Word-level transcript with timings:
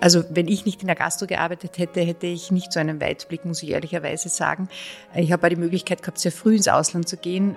Also 0.00 0.24
wenn 0.30 0.46
ich 0.46 0.64
nicht 0.64 0.80
in 0.80 0.86
der 0.86 0.96
Gastro 0.96 1.26
gearbeitet 1.26 1.78
hätte, 1.78 2.00
hätte 2.00 2.26
ich 2.26 2.50
nicht 2.50 2.72
so 2.72 2.78
einen 2.78 3.00
Weitblick, 3.00 3.44
muss 3.44 3.62
ich 3.62 3.70
ehrlicherweise 3.70 4.28
sagen. 4.28 4.68
Ich 5.14 5.32
habe 5.32 5.46
auch 5.46 5.50
die 5.50 5.56
Möglichkeit 5.56 6.02
gehabt, 6.02 6.18
sehr 6.18 6.32
früh 6.32 6.56
ins 6.56 6.68
Ausland 6.68 7.08
zu 7.08 7.16
gehen. 7.16 7.56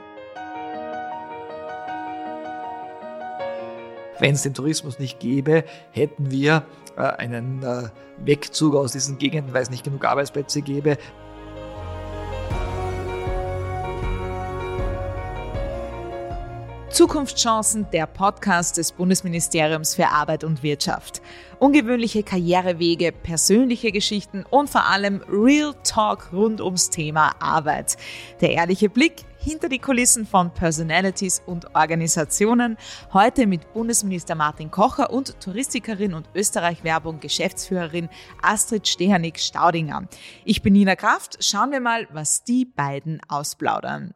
Wenn 4.20 4.36
es 4.36 4.44
den 4.44 4.54
Tourismus 4.54 5.00
nicht 5.00 5.20
gäbe, 5.20 5.64
hätten 5.92 6.30
wir 6.30 6.64
äh, 6.96 7.02
einen 7.02 7.64
äh, 7.64 7.90
Wegzug 8.24 8.76
aus 8.76 8.92
diesen 8.92 9.18
Gegenden, 9.18 9.54
weil 9.54 9.64
es 9.64 9.72
nicht 9.72 9.84
genug 9.84 10.06
Arbeitsplätze 10.06 10.62
gäbe. 10.62 10.98
Zukunftschancen, 16.92 17.88
der 17.94 18.06
Podcast 18.06 18.76
des 18.76 18.92
Bundesministeriums 18.92 19.96
für 19.96 20.10
Arbeit 20.10 20.44
und 20.44 20.62
Wirtschaft. 20.62 21.22
Ungewöhnliche 21.58 22.22
Karrierewege, 22.22 23.14
persönliche 23.14 23.94
Geschichten 23.94 24.44
und 24.50 24.70
vor 24.70 24.86
allem 24.88 25.22
Real 25.30 25.74
Talk 25.84 26.34
rund 26.34 26.60
ums 26.60 26.90
Thema 26.90 27.32
Arbeit. 27.40 27.96
Der 28.42 28.52
ehrliche 28.52 28.90
Blick 28.90 29.24
hinter 29.38 29.70
die 29.70 29.80
Kulissen 29.80 30.28
von 30.28 30.54
Personalities 30.54 31.42
und 31.46 31.74
Organisationen. 31.76 32.78
Heute 33.14 33.48
mit 33.48 33.72
Bundesminister 33.74 34.36
Martin 34.36 34.70
Kocher 34.70 35.12
und 35.12 35.40
Touristikerin 35.40 36.14
und 36.14 36.30
Österreich-Werbung 36.36 37.22
Geschäftsführerin 37.22 38.10
Astrid 38.42 38.88
Stehanik-Staudinger. 38.88 40.08
Ich 40.44 40.62
bin 40.62 40.74
Nina 40.74 40.98
Kraft. 40.98 41.38
Schauen 41.40 41.72
wir 41.72 41.80
mal, 41.80 42.08
was 42.12 42.44
die 42.44 42.66
beiden 42.66 43.22
ausplaudern. 43.30 44.14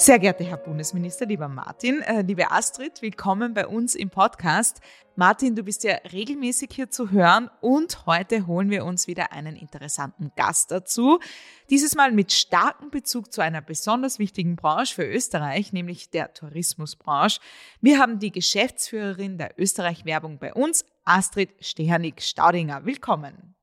Sehr 0.00 0.20
geehrter 0.20 0.44
Herr 0.44 0.58
Bundesminister, 0.58 1.26
lieber 1.26 1.48
Martin, 1.48 2.02
äh, 2.02 2.22
liebe 2.22 2.52
Astrid, 2.52 3.02
willkommen 3.02 3.52
bei 3.52 3.66
uns 3.66 3.96
im 3.96 4.10
Podcast. 4.10 4.80
Martin, 5.16 5.56
du 5.56 5.64
bist 5.64 5.82
ja 5.82 5.94
regelmäßig 6.12 6.70
hier 6.72 6.88
zu 6.88 7.10
hören 7.10 7.50
und 7.60 8.06
heute 8.06 8.46
holen 8.46 8.70
wir 8.70 8.84
uns 8.84 9.08
wieder 9.08 9.32
einen 9.32 9.56
interessanten 9.56 10.30
Gast 10.36 10.70
dazu. 10.70 11.18
Dieses 11.68 11.96
Mal 11.96 12.12
mit 12.12 12.32
starkem 12.32 12.90
Bezug 12.90 13.32
zu 13.32 13.40
einer 13.40 13.60
besonders 13.60 14.20
wichtigen 14.20 14.54
Branche 14.54 14.94
für 14.94 15.04
Österreich, 15.04 15.72
nämlich 15.72 16.10
der 16.10 16.32
Tourismusbranche. 16.32 17.40
Wir 17.80 17.98
haben 17.98 18.20
die 18.20 18.30
Geschäftsführerin 18.30 19.36
der 19.36 19.58
Österreich-Werbung 19.58 20.38
bei 20.38 20.54
uns, 20.54 20.84
Astrid 21.04 21.50
Stehanik-Staudinger. 21.58 22.86
Willkommen. 22.86 23.56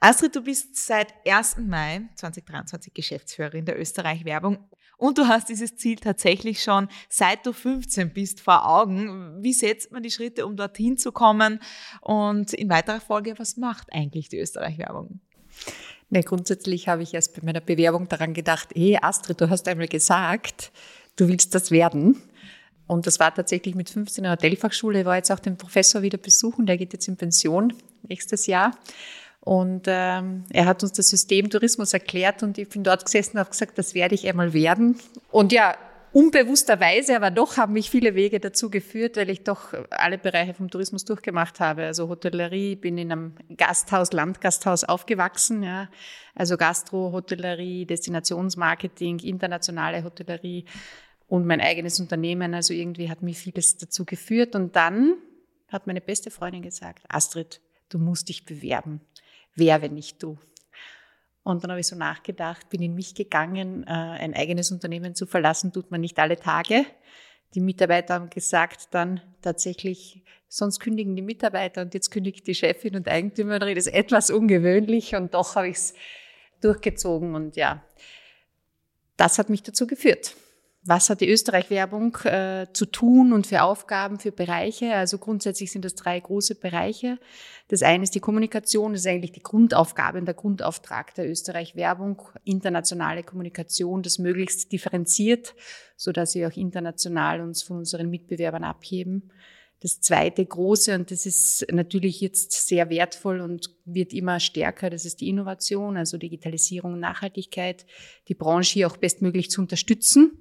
Astrid, 0.00 0.36
du 0.36 0.42
bist 0.42 0.76
seit 0.76 1.14
1. 1.26 1.58
Mai 1.58 2.02
2023 2.16 2.92
Geschäftsführerin 2.92 3.64
der 3.64 3.78
Österreich-Werbung 3.78 4.68
und 4.98 5.16
du 5.16 5.28
hast 5.28 5.48
dieses 5.48 5.76
Ziel 5.76 5.96
tatsächlich 5.96 6.62
schon 6.62 6.88
seit 7.08 7.46
du 7.46 7.52
15 7.52 8.12
bist 8.12 8.40
vor 8.40 8.68
Augen. 8.68 9.42
Wie 9.42 9.52
setzt 9.52 9.92
man 9.92 10.02
die 10.02 10.10
Schritte, 10.10 10.44
um 10.44 10.56
dorthin 10.56 10.98
zu 10.98 11.12
kommen? 11.12 11.60
Und 12.00 12.52
in 12.52 12.68
weiterer 12.68 13.00
Folge, 13.00 13.38
was 13.38 13.56
macht 13.56 13.86
eigentlich 13.92 14.28
die 14.28 14.38
Österreich-Werbung? 14.38 15.20
Ne, 16.10 16.22
grundsätzlich 16.22 16.88
habe 16.88 17.02
ich 17.02 17.14
erst 17.14 17.34
bei 17.34 17.42
meiner 17.44 17.60
Bewerbung 17.60 18.08
daran 18.08 18.34
gedacht, 18.34 18.70
hey 18.74 18.98
Astrid, 19.00 19.40
du 19.40 19.48
hast 19.48 19.68
einmal 19.68 19.88
gesagt, 19.88 20.72
du 21.16 21.28
willst 21.28 21.54
das 21.54 21.70
werden. 21.70 22.20
Und 22.88 23.06
das 23.06 23.20
war 23.20 23.32
tatsächlich 23.32 23.76
mit 23.76 23.90
15 23.90 24.24
in 24.24 24.24
der 24.24 24.32
Hotelfachschule. 24.32 25.04
War 25.04 25.16
jetzt 25.16 25.30
auch 25.30 25.38
den 25.38 25.56
Professor 25.56 26.02
wieder 26.02 26.18
besuchen, 26.18 26.66
der 26.66 26.76
geht 26.76 26.92
jetzt 26.92 27.06
in 27.06 27.16
Pension 27.16 27.72
nächstes 28.02 28.46
Jahr. 28.46 28.72
Und 29.40 29.84
ähm, 29.86 30.44
er 30.50 30.66
hat 30.66 30.82
uns 30.82 30.92
das 30.92 31.08
System 31.08 31.48
Tourismus 31.48 31.92
erklärt 31.92 32.42
und 32.42 32.58
ich 32.58 32.68
bin 32.68 32.84
dort 32.84 33.04
gesessen 33.04 33.36
und 33.36 33.40
habe 33.40 33.50
gesagt, 33.50 33.78
das 33.78 33.94
werde 33.94 34.14
ich 34.14 34.28
einmal 34.28 34.52
werden. 34.52 34.98
Und 35.30 35.52
ja, 35.52 35.76
unbewussterweise, 36.12 37.16
aber 37.16 37.30
doch 37.30 37.56
haben 37.56 37.74
mich 37.74 37.90
viele 37.90 38.14
Wege 38.14 38.40
dazu 38.40 38.70
geführt, 38.70 39.16
weil 39.16 39.30
ich 39.30 39.44
doch 39.44 39.74
alle 39.90 40.18
Bereiche 40.18 40.54
vom 40.54 40.70
Tourismus 40.70 41.04
durchgemacht 41.04 41.60
habe. 41.60 41.84
Also 41.84 42.08
Hotellerie, 42.08 42.76
bin 42.76 42.98
in 42.98 43.12
einem 43.12 43.34
Gasthaus, 43.56 44.12
Landgasthaus 44.12 44.84
aufgewachsen, 44.84 45.62
ja. 45.62 45.88
Also 46.34 46.56
Gastro, 46.56 47.12
Hotellerie, 47.12 47.84
Destinationsmarketing, 47.86 49.20
internationale 49.20 50.04
Hotellerie 50.04 50.64
und 51.26 51.46
mein 51.46 51.60
eigenes 51.60 52.00
Unternehmen. 52.00 52.54
Also 52.54 52.74
irgendwie 52.74 53.10
hat 53.10 53.22
mich 53.22 53.38
vieles 53.38 53.76
dazu 53.76 54.04
geführt. 54.04 54.54
Und 54.54 54.76
dann 54.76 55.14
hat 55.68 55.86
meine 55.86 56.00
beste 56.00 56.30
Freundin 56.30 56.62
gesagt, 56.62 57.04
Astrid, 57.08 57.60
du 57.88 57.98
musst 57.98 58.28
dich 58.28 58.44
bewerben 58.44 59.00
wer, 59.58 59.82
wenn 59.82 59.94
nicht 59.94 60.22
du? 60.22 60.38
Und 61.42 61.64
dann 61.64 61.70
habe 61.70 61.80
ich 61.80 61.86
so 61.86 61.96
nachgedacht, 61.96 62.68
bin 62.68 62.82
in 62.82 62.94
mich 62.94 63.14
gegangen, 63.14 63.84
äh, 63.84 63.90
ein 63.90 64.34
eigenes 64.34 64.70
Unternehmen 64.70 65.14
zu 65.14 65.26
verlassen, 65.26 65.72
tut 65.72 65.90
man 65.90 66.00
nicht 66.00 66.18
alle 66.18 66.36
Tage. 66.36 66.84
Die 67.54 67.60
Mitarbeiter 67.60 68.14
haben 68.14 68.28
gesagt, 68.28 68.88
dann 68.92 69.20
tatsächlich, 69.40 70.22
sonst 70.48 70.80
kündigen 70.80 71.16
die 71.16 71.22
Mitarbeiter 71.22 71.82
und 71.82 71.94
jetzt 71.94 72.10
kündigt 72.10 72.46
die 72.46 72.54
Chefin 72.54 72.96
und 72.96 73.08
Eigentümerin. 73.08 73.74
Das 73.74 73.86
ist 73.86 73.94
etwas 73.94 74.30
ungewöhnlich 74.30 75.14
und 75.14 75.32
doch 75.32 75.56
habe 75.56 75.68
ich 75.68 75.76
es 75.76 75.94
durchgezogen 76.60 77.34
und 77.34 77.56
ja, 77.56 77.82
das 79.16 79.38
hat 79.38 79.48
mich 79.48 79.62
dazu 79.62 79.86
geführt 79.86 80.34
was 80.82 81.10
hat 81.10 81.20
die 81.20 81.28
Österreich-Werbung 81.28 82.16
äh, 82.24 82.66
zu 82.72 82.86
tun 82.86 83.32
und 83.32 83.46
für 83.46 83.62
Aufgaben, 83.62 84.18
für 84.18 84.32
Bereiche? 84.32 84.94
Also 84.94 85.18
grundsätzlich 85.18 85.72
sind 85.72 85.84
das 85.84 85.94
drei 85.94 86.18
große 86.18 86.54
Bereiche. 86.54 87.18
Das 87.68 87.82
eine 87.82 88.04
ist 88.04 88.14
die 88.14 88.20
Kommunikation, 88.20 88.92
das 88.92 89.02
ist 89.02 89.06
eigentlich 89.06 89.32
die 89.32 89.42
Grundaufgabe 89.42 90.18
und 90.18 90.26
der 90.26 90.34
Grundauftrag 90.34 91.14
der 91.14 91.28
Österreich-Werbung, 91.28 92.22
internationale 92.44 93.22
Kommunikation, 93.22 94.02
das 94.02 94.18
möglichst 94.18 94.72
differenziert, 94.72 95.54
so 95.96 96.12
dass 96.12 96.32
sie 96.32 96.46
auch 96.46 96.56
international 96.56 97.40
uns 97.40 97.62
von 97.62 97.78
unseren 97.78 98.08
Mitbewerbern 98.08 98.64
abheben. 98.64 99.30
Das 99.80 100.00
zweite 100.00 100.44
große, 100.44 100.94
und 100.94 101.12
das 101.12 101.24
ist 101.24 101.64
natürlich 101.70 102.20
jetzt 102.20 102.66
sehr 102.66 102.90
wertvoll 102.90 103.40
und 103.40 103.70
wird 103.84 104.12
immer 104.12 104.40
stärker, 104.40 104.90
das 104.90 105.04
ist 105.04 105.20
die 105.20 105.28
Innovation, 105.28 105.96
also 105.96 106.18
Digitalisierung 106.18 106.98
Nachhaltigkeit, 106.98 107.86
die 108.26 108.34
Branche 108.34 108.74
hier 108.74 108.86
auch 108.88 108.96
bestmöglich 108.96 109.50
zu 109.50 109.60
unterstützen, 109.60 110.32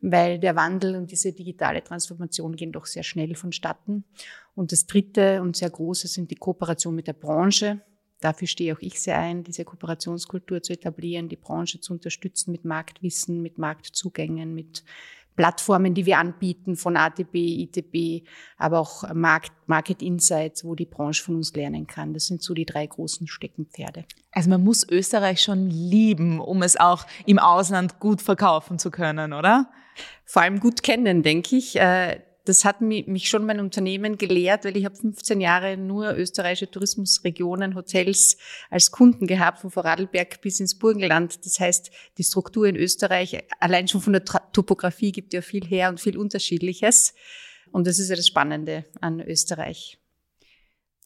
weil 0.00 0.40
der 0.40 0.56
Wandel 0.56 0.96
und 0.96 1.12
diese 1.12 1.32
digitale 1.32 1.84
Transformation 1.84 2.56
gehen 2.56 2.72
doch 2.72 2.86
sehr 2.86 3.04
schnell 3.04 3.36
vonstatten. 3.36 4.04
Und 4.56 4.72
das 4.72 4.86
dritte 4.86 5.42
und 5.42 5.56
sehr 5.56 5.70
große 5.70 6.08
sind 6.08 6.32
die 6.32 6.36
Kooperation 6.36 6.96
mit 6.96 7.06
der 7.06 7.12
Branche. 7.12 7.82
Dafür 8.20 8.48
stehe 8.48 8.74
auch 8.74 8.80
ich 8.80 9.00
sehr 9.00 9.18
ein, 9.18 9.44
diese 9.44 9.64
Kooperationskultur 9.64 10.62
zu 10.62 10.72
etablieren, 10.72 11.28
die 11.28 11.36
Branche 11.36 11.80
zu 11.80 11.92
unterstützen 11.92 12.50
mit 12.50 12.64
Marktwissen, 12.64 13.42
mit 13.42 13.58
Marktzugängen, 13.58 14.54
mit 14.54 14.84
Plattformen, 15.36 15.94
die 15.94 16.06
wir 16.06 16.18
anbieten 16.18 16.76
von 16.76 16.96
ATB, 16.96 17.34
ITB, 17.34 18.26
aber 18.58 18.80
auch 18.80 19.12
Markt, 19.14 19.52
Market 19.66 20.02
Insights, 20.02 20.64
wo 20.64 20.74
die 20.74 20.84
Branche 20.84 21.22
von 21.22 21.36
uns 21.36 21.54
lernen 21.54 21.86
kann. 21.86 22.12
Das 22.12 22.26
sind 22.26 22.42
so 22.42 22.54
die 22.54 22.66
drei 22.66 22.86
großen 22.86 23.26
Steckenpferde. 23.26 24.04
Also 24.32 24.50
man 24.50 24.62
muss 24.62 24.88
Österreich 24.88 25.40
schon 25.40 25.70
lieben, 25.70 26.40
um 26.40 26.62
es 26.62 26.76
auch 26.76 27.06
im 27.26 27.38
Ausland 27.38 28.00
gut 28.00 28.22
verkaufen 28.22 28.78
zu 28.78 28.90
können, 28.90 29.32
oder? 29.32 29.70
Vor 30.24 30.42
allem 30.42 30.60
gut 30.60 30.82
kennen, 30.82 31.22
denke 31.22 31.56
ich. 31.56 31.78
Das 32.44 32.64
hat 32.64 32.80
mich 32.80 33.28
schon 33.28 33.46
mein 33.46 33.60
Unternehmen 33.60 34.18
gelehrt, 34.18 34.64
weil 34.64 34.76
ich 34.76 34.84
habe 34.84 34.96
15 34.96 35.40
Jahre 35.40 35.76
nur 35.76 36.16
österreichische 36.16 36.68
Tourismusregionen, 36.68 37.76
Hotels 37.76 38.36
als 38.68 38.90
Kunden 38.90 39.28
gehabt, 39.28 39.60
von 39.60 39.70
Vorarlberg 39.70 40.40
bis 40.40 40.58
ins 40.58 40.76
Burgenland. 40.76 41.44
Das 41.46 41.60
heißt, 41.60 41.92
die 42.18 42.24
Struktur 42.24 42.66
in 42.66 42.74
Österreich, 42.74 43.38
allein 43.60 43.86
schon 43.86 44.00
von 44.00 44.12
der 44.12 44.24
Topografie 44.24 45.12
gibt 45.12 45.34
ja 45.34 45.40
viel 45.40 45.64
her 45.64 45.88
und 45.88 46.00
viel 46.00 46.18
Unterschiedliches. 46.18 47.14
Und 47.70 47.86
das 47.86 48.00
ist 48.00 48.10
ja 48.10 48.16
das 48.16 48.26
Spannende 48.26 48.84
an 49.00 49.20
Österreich. 49.20 50.01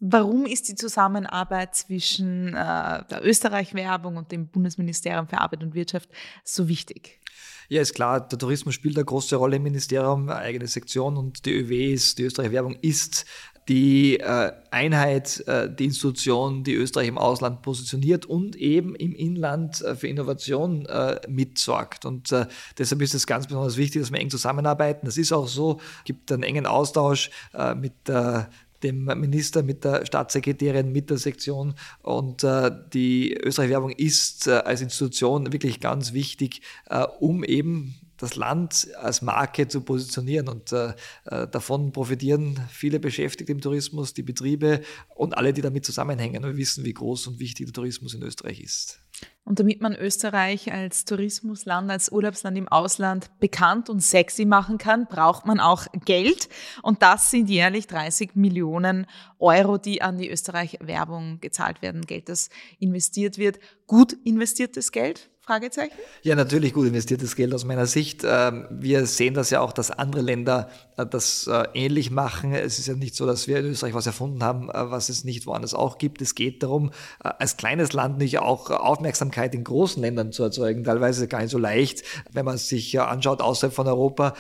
Warum 0.01 0.45
ist 0.45 0.69
die 0.69 0.75
Zusammenarbeit 0.75 1.75
zwischen 1.75 2.49
äh, 2.49 2.53
der 2.53 3.25
Österreich-Werbung 3.25 4.17
und 4.19 4.31
dem 4.31 4.49
Bundesministerium 4.49 5.27
für 5.27 5.39
Arbeit 5.39 5.63
und 5.63 5.75
Wirtschaft 5.75 6.11
so 6.45 6.69
wichtig? 6.69 7.21
Ja, 7.69 7.81
ist 7.81 7.95
klar, 7.95 8.21
der 8.21 8.39
Tourismus 8.39 8.75
spielt 8.75 8.97
eine 8.97 9.05
große 9.05 9.37
Rolle 9.37 9.57
im 9.57 9.63
Ministerium, 9.63 10.29
eine 10.29 10.37
eigene 10.39 10.67
Sektion 10.67 11.17
und 11.17 11.47
die 11.47 11.53
ÖW 11.53 11.93
ist, 11.93 12.19
die 12.19 12.25
Österreich 12.25 12.53
Werbung 12.53 12.77
ist 12.81 13.27
die 13.69 14.21
äh, 14.21 14.53
Einheit, 14.71 15.43
äh, 15.49 15.69
die 15.69 15.87
Institution, 15.87 16.63
die 16.63 16.75
Österreich 16.75 17.09
im 17.09 17.19
Ausland 17.19 17.63
positioniert 17.63 18.25
und 18.25 18.55
eben 18.55 18.95
im 18.95 19.13
Inland 19.13 19.83
äh, 19.83 19.97
für 19.97 20.07
Innovation 20.07 20.87
äh, 20.87 21.19
mitsorgt. 21.29 22.05
Und 22.05 22.31
äh, 22.31 22.47
deshalb 22.79 23.03
ist 23.03 23.15
es 23.15 23.27
ganz 23.27 23.49
besonders 23.49 23.77
wichtig, 23.77 24.03
dass 24.03 24.13
wir 24.13 24.21
eng 24.21 24.31
zusammenarbeiten. 24.31 25.07
Das 25.07 25.17
ist 25.17 25.33
auch 25.33 25.49
so, 25.49 25.81
gibt 26.05 26.31
einen 26.31 26.45
engen 26.45 26.67
Austausch 26.67 27.31
äh, 27.55 27.75
mit 27.75 27.93
der 28.07 28.51
dem 28.87 29.05
Minister, 29.05 29.63
mit 29.63 29.85
der 29.85 30.07
Staatssekretärin, 30.07 30.93
mit 30.93 31.11
der 31.11 31.19
Sektion. 31.19 31.75
Und 32.03 32.45
äh, 32.45 32.71
die 32.93 33.35
Österreich 33.35 33.71
Werbung 33.71 33.91
ist 33.91 34.47
äh, 34.47 34.53
als 34.53 34.81
Institution 34.81 35.53
wirklich 35.53 35.81
ganz 35.81 36.13
wichtig, 36.13 36.63
äh, 36.89 37.05
um 37.19 37.45
eben 37.45 37.95
das 38.19 38.37
Land 38.37 38.89
als 38.97 39.23
Marke 39.23 39.69
zu 39.69 39.81
positionieren. 39.81 40.49
Und 40.49 40.73
äh, 40.73 40.95
äh, 41.25 41.47
davon 41.49 41.93
profitieren 41.93 42.61
viele 42.71 43.01
Beschäftigte 43.01 43.53
im 43.53 43.61
Tourismus, 43.61 44.15
die 44.15 44.23
Betriebe 44.23 44.83
und 45.15 45.37
alle, 45.37 45.53
die 45.53 45.63
damit 45.63 45.85
zusammenhängen. 45.85 46.43
Wir 46.43 46.57
wissen, 46.57 46.85
wie 46.85 46.95
groß 46.95 47.27
und 47.29 47.39
wichtig 47.39 47.67
der 47.67 47.73
Tourismus 47.73 48.15
in 48.15 48.23
Österreich 48.23 48.61
ist. 48.61 49.01
Und 49.45 49.61
damit 49.61 49.81
man 49.81 49.95
Österreich 49.95 50.73
als 50.73 51.05
Tourismusland, 51.05 51.91
als 51.91 52.11
Urlaubsland 52.11 52.59
im 52.59 52.69
Ausland 52.69 53.31
bekannt 53.39 53.89
und 53.89 54.01
sexy 54.01 54.45
machen 54.45 54.77
kann, 54.77 55.07
braucht 55.07 55.47
man 55.47 55.61
auch 55.61 55.87
Geld. 56.05 56.49
Und 56.83 57.03
das 57.03 57.31
sind 57.31 57.49
jährlich 57.49 57.87
30 57.87 58.35
Millionen 58.35 59.07
Euro, 59.39 59.79
die 59.79 60.03
an 60.03 60.19
die 60.19 60.29
Österreich-Werbung 60.29 61.39
gezahlt 61.41 61.81
werden. 61.81 62.03
Geld, 62.03 62.29
das 62.29 62.51
investiert 62.81 63.39
wird. 63.39 63.61
Gut 63.87 64.15
investiertes 64.25 64.91
Geld? 64.91 65.31
Fragezeichen? 65.47 65.95
Ja, 66.25 66.35
natürlich 66.35 66.73
gut 66.73 66.89
investiertes 66.89 67.37
Geld 67.37 67.55
aus 67.55 67.65
meiner 67.65 67.87
Sicht. 67.87 68.25
Ähm, 68.25 68.67
wir 68.69 69.07
sehen 69.07 69.35
das 69.35 69.51
ja 69.51 69.61
auch, 69.61 69.73
dass 69.73 69.93
andere 69.93 70.21
Länder 70.21 70.69
äh, 70.97 71.07
das 71.07 71.47
äh, 71.47 71.69
ähnlich 71.73 72.11
machen. 72.11 72.53
Es 72.53 72.81
ist 72.81 72.89
ja 72.89 72.95
nicht 72.95 73.15
so, 73.15 73.27
dass 73.27 73.47
wir 73.47 73.61
in 73.61 73.67
Österreich 73.67 73.95
was 73.95 74.09
erfunden 74.09 74.43
haben, 74.43 74.71
äh, 74.71 74.91
was 74.91 75.09
es 75.09 75.23
nicht 75.23 75.47
woanders 75.47 75.73
auch 75.73 75.99
gibt. 75.99 76.21
Es 76.21 76.35
geht 76.35 76.65
darum, 76.65 76.91
als 77.21 77.57
kleines 77.57 77.93
Land 77.93 78.19
nicht 78.19 78.41
auch 78.41 78.71
Aufmerksamkeit 78.71 79.55
in 79.55 79.63
großen 79.63 80.03
Ländern 80.03 80.33
zu 80.33 80.43
erzeugen. 80.43 80.83
Teilweise 80.83 81.29
gar 81.29 81.41
nicht 81.41 81.51
so 81.51 81.59
leicht, 81.59 82.03
wenn 82.33 82.45
man 82.45 82.59
sich 82.59 82.99
anschaut 83.01 83.41
außerhalb 83.41 83.73
von 83.73 83.87
Europa. 83.87 84.35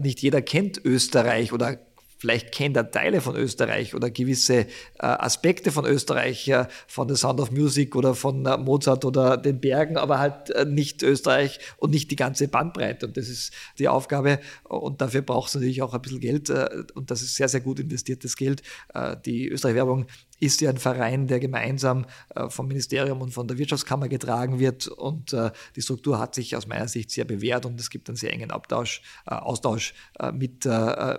Nicht 0.00 0.20
jeder 0.20 0.42
kennt 0.42 0.84
Österreich 0.84 1.52
oder 1.52 1.78
Vielleicht 2.22 2.52
kennt 2.52 2.76
er 2.76 2.88
Teile 2.88 3.20
von 3.20 3.34
Österreich 3.34 3.96
oder 3.96 4.08
gewisse 4.08 4.58
äh, 4.58 4.66
Aspekte 5.00 5.72
von 5.72 5.84
Österreich, 5.84 6.46
äh, 6.46 6.66
von 6.86 7.08
The 7.08 7.16
Sound 7.16 7.40
of 7.40 7.50
Music 7.50 7.96
oder 7.96 8.14
von 8.14 8.46
äh, 8.46 8.56
Mozart 8.58 9.04
oder 9.04 9.36
den 9.36 9.60
Bergen, 9.60 9.96
aber 9.96 10.20
halt 10.20 10.50
äh, 10.50 10.64
nicht 10.64 11.02
Österreich 11.02 11.58
und 11.78 11.90
nicht 11.90 12.12
die 12.12 12.16
ganze 12.16 12.46
Bandbreite. 12.46 13.08
Und 13.08 13.16
das 13.16 13.28
ist 13.28 13.52
die 13.80 13.88
Aufgabe. 13.88 14.38
Und 14.62 15.00
dafür 15.00 15.22
braucht 15.22 15.48
es 15.48 15.56
natürlich 15.56 15.82
auch 15.82 15.94
ein 15.94 16.00
bisschen 16.00 16.20
Geld. 16.20 16.48
Äh, 16.48 16.84
und 16.94 17.10
das 17.10 17.22
ist 17.22 17.34
sehr, 17.34 17.48
sehr 17.48 17.60
gut 17.60 17.80
investiertes 17.80 18.36
Geld. 18.36 18.62
Äh, 18.94 19.16
die 19.26 19.48
Österreich-Werbung 19.48 20.06
ist 20.42 20.60
ja 20.60 20.70
ein 20.70 20.76
Verein, 20.76 21.28
der 21.28 21.38
gemeinsam 21.38 22.04
äh, 22.34 22.48
vom 22.48 22.66
Ministerium 22.66 23.22
und 23.22 23.30
von 23.30 23.46
der 23.46 23.58
Wirtschaftskammer 23.58 24.08
getragen 24.08 24.58
wird. 24.58 24.88
Und 24.88 25.32
äh, 25.32 25.52
die 25.76 25.82
Struktur 25.82 26.18
hat 26.18 26.34
sich 26.34 26.56
aus 26.56 26.66
meiner 26.66 26.88
Sicht 26.88 27.12
sehr 27.12 27.24
bewährt 27.24 27.64
und 27.64 27.78
es 27.78 27.90
gibt 27.90 28.08
einen 28.08 28.16
sehr 28.16 28.32
engen 28.32 28.50
Abtausch, 28.50 29.02
äh, 29.26 29.34
Austausch 29.34 29.94
mit, 30.34 30.66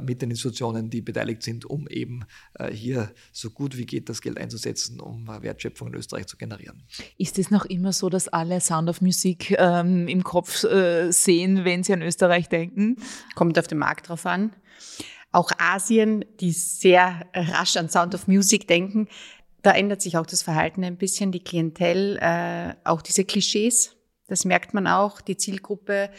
mit 0.02 0.22
den 0.22 0.32
Institutionen, 0.32 0.90
die 0.90 1.02
beteiligt 1.02 1.44
sind, 1.44 1.66
um 1.66 1.88
eben 1.88 2.26
hier 2.72 3.12
so 3.32 3.50
gut 3.50 3.78
wie 3.78 3.86
geht 3.86 4.10
das 4.10 4.22
Geld 4.22 4.38
einzusetzen, 4.38 5.00
um 5.00 5.28
Wertschöpfung 5.28 5.90
in 5.90 5.96
Österreich 5.96 6.28
zu 6.28 6.38
generieren. 6.38 6.84
Ist 7.18 7.38
es 7.40 7.52
noch 7.52 7.66
immer 7.66 7.94
so, 7.94 8.10
dass 8.10 8.28
alle 8.28 8.62
Sound 8.62 8.90
of 8.90 9.02
Music 9.02 9.56
ähm, 9.58 10.08
im 10.08 10.24
Kopf 10.24 10.64
äh, 10.64 11.12
sehen, 11.12 11.66
wenn 11.66 11.84
sie 11.84 11.94
an 11.94 12.02
Österreich 12.02 12.50
denken? 12.50 12.98
Kommt 13.36 13.60
auf 13.60 13.68
den 13.68 13.78
Markt 13.78 14.10
drauf 14.10 14.26
an 14.26 14.52
auch 15.34 15.52
Asien, 15.58 16.24
die 16.40 16.52
sehr 16.52 17.28
rasch 17.34 17.76
an 17.76 17.90
Sound 17.90 18.16
of 18.16 18.28
Music 18.28 18.68
denken, 18.68 19.10
da 19.64 19.72
ändert 19.72 20.02
sich 20.02 20.18
auch 20.18 20.26
das 20.26 20.44
Verhalten 20.44 20.84
ein 20.84 20.98
bisschen, 20.98 21.32
die 21.32 21.44
Klientel, 21.44 22.18
äh, 22.22 22.76
auch 22.84 23.02
diese 23.02 23.24
Klischees. 23.24 23.96
Das 24.28 24.46
merkt 24.46 24.74
man 24.74 24.88
auch. 24.88 25.22
Die 25.22 25.38
Zielgruppe 25.38 26.10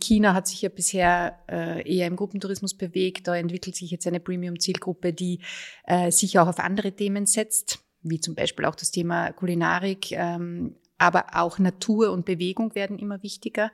China 0.00 0.34
hat 0.34 0.46
sich 0.48 0.62
ja 0.62 0.68
bisher 0.68 1.38
äh, 1.48 1.88
eher 1.88 2.06
im 2.06 2.16
Gruppentourismus 2.16 2.74
bewegt. 2.74 3.26
Da 3.28 3.36
entwickelt 3.36 3.76
sich 3.76 3.90
jetzt 3.90 4.06
eine 4.06 4.20
Premium-Zielgruppe, 4.20 5.12
die 5.12 5.40
äh, 5.86 6.10
sich 6.10 6.38
auch 6.38 6.46
auf 6.46 6.58
andere 6.58 6.92
Themen 6.92 7.26
setzt, 7.26 7.80
wie 8.02 8.20
zum 8.20 8.34
Beispiel 8.34 8.64
auch 8.64 8.74
das 8.74 8.90
Thema 8.90 9.32
Kulinarik. 9.32 10.12
Ähm, 10.12 10.76
aber 10.98 11.26
auch 11.32 11.58
Natur 11.58 12.12
und 12.12 12.24
Bewegung 12.24 12.74
werden 12.74 12.98
immer 12.98 13.22
wichtiger. 13.22 13.72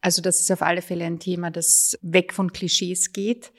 Also 0.00 0.20
das 0.22 0.40
ist 0.40 0.50
auf 0.50 0.62
alle 0.62 0.82
Fälle 0.82 1.04
ein 1.04 1.18
Thema, 1.20 1.50
das 1.50 1.98
weg 2.02 2.32
von 2.32 2.52
Klischees 2.52 3.12
geht. 3.12 3.52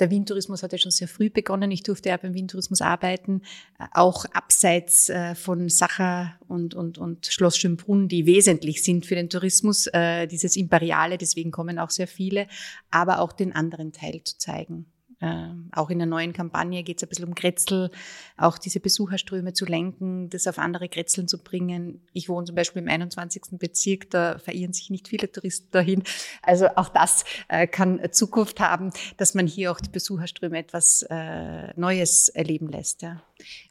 Der 0.00 0.10
Windtourismus 0.10 0.62
hat 0.62 0.72
ja 0.72 0.78
schon 0.78 0.90
sehr 0.90 1.08
früh 1.08 1.28
begonnen. 1.30 1.70
Ich 1.70 1.82
durfte 1.82 2.08
ja 2.08 2.16
beim 2.16 2.34
Windtourismus 2.34 2.80
arbeiten, 2.80 3.42
äh, 3.78 3.84
auch 3.92 4.24
abseits 4.32 5.10
äh, 5.10 5.34
von 5.34 5.68
Sacher 5.68 6.34
und, 6.48 6.74
und, 6.74 6.98
und 6.98 7.26
Schloss 7.26 7.58
Schönbrunn, 7.58 8.08
die 8.08 8.26
wesentlich 8.26 8.82
sind 8.82 9.06
für 9.06 9.14
den 9.14 9.28
Tourismus, 9.28 9.86
äh, 9.88 10.26
dieses 10.26 10.56
Imperiale, 10.56 11.18
deswegen 11.18 11.50
kommen 11.50 11.78
auch 11.78 11.90
sehr 11.90 12.08
viele, 12.08 12.48
aber 12.90 13.20
auch 13.20 13.32
den 13.32 13.54
anderen 13.54 13.92
Teil 13.92 14.22
zu 14.24 14.38
zeigen. 14.38 14.86
Ähm, 15.22 15.68
auch 15.72 15.90
in 15.90 15.98
der 15.98 16.06
neuen 16.06 16.32
Kampagne 16.32 16.82
geht 16.82 16.96
es 16.96 17.02
ein 17.02 17.08
bisschen 17.10 17.26
um 17.26 17.34
Kretzel, 17.34 17.90
auch 18.38 18.56
diese 18.56 18.80
Besucherströme 18.80 19.52
zu 19.52 19.66
lenken, 19.66 20.30
das 20.30 20.46
auf 20.46 20.58
andere 20.58 20.88
Kretzeln 20.88 21.28
zu 21.28 21.38
bringen. 21.42 22.00
Ich 22.14 22.28
wohne 22.30 22.46
zum 22.46 22.56
Beispiel 22.56 22.80
im 22.80 22.88
21. 22.88 23.58
Bezirk, 23.58 24.10
da 24.10 24.38
verirren 24.38 24.72
sich 24.72 24.88
nicht 24.88 25.08
viele 25.08 25.30
Touristen 25.30 25.68
dahin. 25.72 26.04
Also 26.42 26.68
auch 26.76 26.88
das 26.88 27.24
äh, 27.48 27.66
kann 27.66 28.00
Zukunft 28.12 28.60
haben, 28.60 28.92
dass 29.18 29.34
man 29.34 29.46
hier 29.46 29.72
auch 29.72 29.80
die 29.80 29.90
Besucherströme 29.90 30.58
etwas 30.58 31.02
äh, 31.10 31.78
Neues 31.78 32.30
erleben 32.30 32.68
lässt. 32.68 33.02
Ja. 33.02 33.22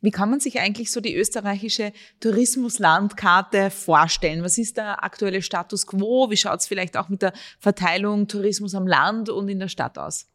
Wie 0.02 0.12
kann 0.12 0.30
man 0.30 0.40
sich 0.40 0.60
eigentlich 0.60 0.92
so 0.92 1.02
die 1.02 1.16
österreichische 1.16 1.94
Tourismuslandkarte 2.20 3.72
vorstellen? 3.72 4.44
Was 4.44 4.58
ist 4.60 4.78
der 4.78 5.04
aktuelle 5.04 5.42
Status 5.42 5.88
quo? 5.88 6.30
Wie 6.30 6.38
schaut 6.38 6.60
es 6.60 6.68
vielleicht 6.68 6.96
auch 6.96 7.10
mit 7.10 7.24
der 7.24 7.34
Verteilung 7.60 8.28
Tourismus 8.28 8.76
am 8.76 8.86
Land 8.86 9.30
und 9.30 9.50
in 9.50 9.60
der 9.60 9.68
Stadt 9.68 9.98
aus? 9.98 10.28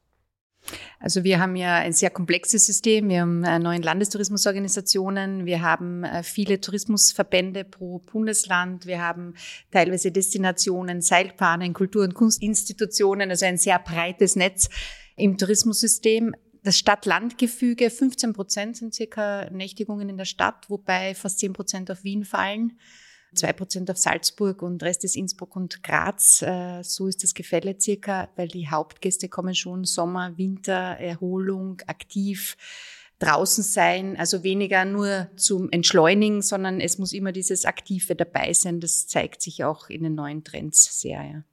Also 0.99 1.25
wir 1.25 1.40
haben 1.40 1.56
ja 1.56 1.76
ein 1.76 1.93
sehr 1.93 2.11
komplexes 2.11 2.66
System. 2.66 3.08
Wir 3.08 3.20
haben 3.22 3.44
äh, 3.44 3.58
neun 3.58 3.82
Landestourismusorganisationen. 3.82 5.44
Wir 5.46 5.62
haben 5.62 6.05
äh, 6.05 6.22
viele 6.22 6.61
Tourismusverbände 6.61 7.64
pro 7.64 7.99
Bundesland. 7.99 8.87
Wir 8.87 9.02
haben 9.02 9.34
teilweise 9.70 10.11
Destinationen, 10.11 11.02
Seilbahnen, 11.02 11.72
Kultur- 11.72 12.05
und 12.05 12.14
Kunstinstitutionen. 12.14 13.31
Also 13.31 13.46
ein 13.46 13.58
sehr 13.58 13.78
breites 13.78 14.37
Netz 14.37 14.69
im 15.16 15.37
Tourismussystem. 15.37 16.34
Das 16.62 16.78
Stadt-Land-Gefüge, 16.78 17.90
15 17.90 18.32
Prozent 18.32 18.76
sind 18.78 18.94
circa 18.94 19.50
Nächtigungen 19.50 20.08
in 20.08 20.16
der 20.16 20.25
Stadt, 20.25 20.70
wobei 20.70 21.14
fast 21.14 21.38
10 21.40 21.52
Prozent 21.52 21.90
auf 21.90 22.05
Wien 22.05 22.25
fallen 22.25 22.78
zwei 23.34 23.52
Prozent 23.52 23.90
auf 23.90 23.98
Salzburg 23.98 24.62
und 24.62 24.82
Rest 24.82 25.04
ist 25.04 25.16
Innsbruck 25.16 25.56
und 25.56 25.82
Graz. 25.82 26.42
Äh, 26.42 26.82
so 26.82 27.06
ist 27.06 27.22
das 27.22 27.34
Gefälle 27.34 27.76
circa, 27.81 28.28
weil 28.36 28.48
die 28.48 28.69
Hauptgäste 28.69 29.28
kommen 29.28 29.54
schon 29.54 29.84
Sommer, 29.84 30.36
Winter, 30.36 30.96
Erholung, 30.98 31.81
aktiv 31.86 32.56
draußen 33.19 33.62
sein, 33.62 34.16
also 34.16 34.42
weniger 34.42 34.84
nur 34.84 35.28
zum 35.36 35.70
Entschleunigen, 35.70 36.42
sondern 36.42 36.81
es 36.81 36.98
muss 36.98 37.12
immer 37.12 37.32
dieses 37.32 37.64
Aktive 37.64 38.16
dabei 38.16 38.52
sein. 38.52 38.81
Das 38.81 39.06
zeigt 39.06 39.40
sich 39.40 39.64
auch 39.64 39.88
in 39.88 40.02
den 40.02 40.14
neuen 40.14 40.44
Trends 40.44 41.00
sehr. 41.00 41.22
Ja. 41.22 41.44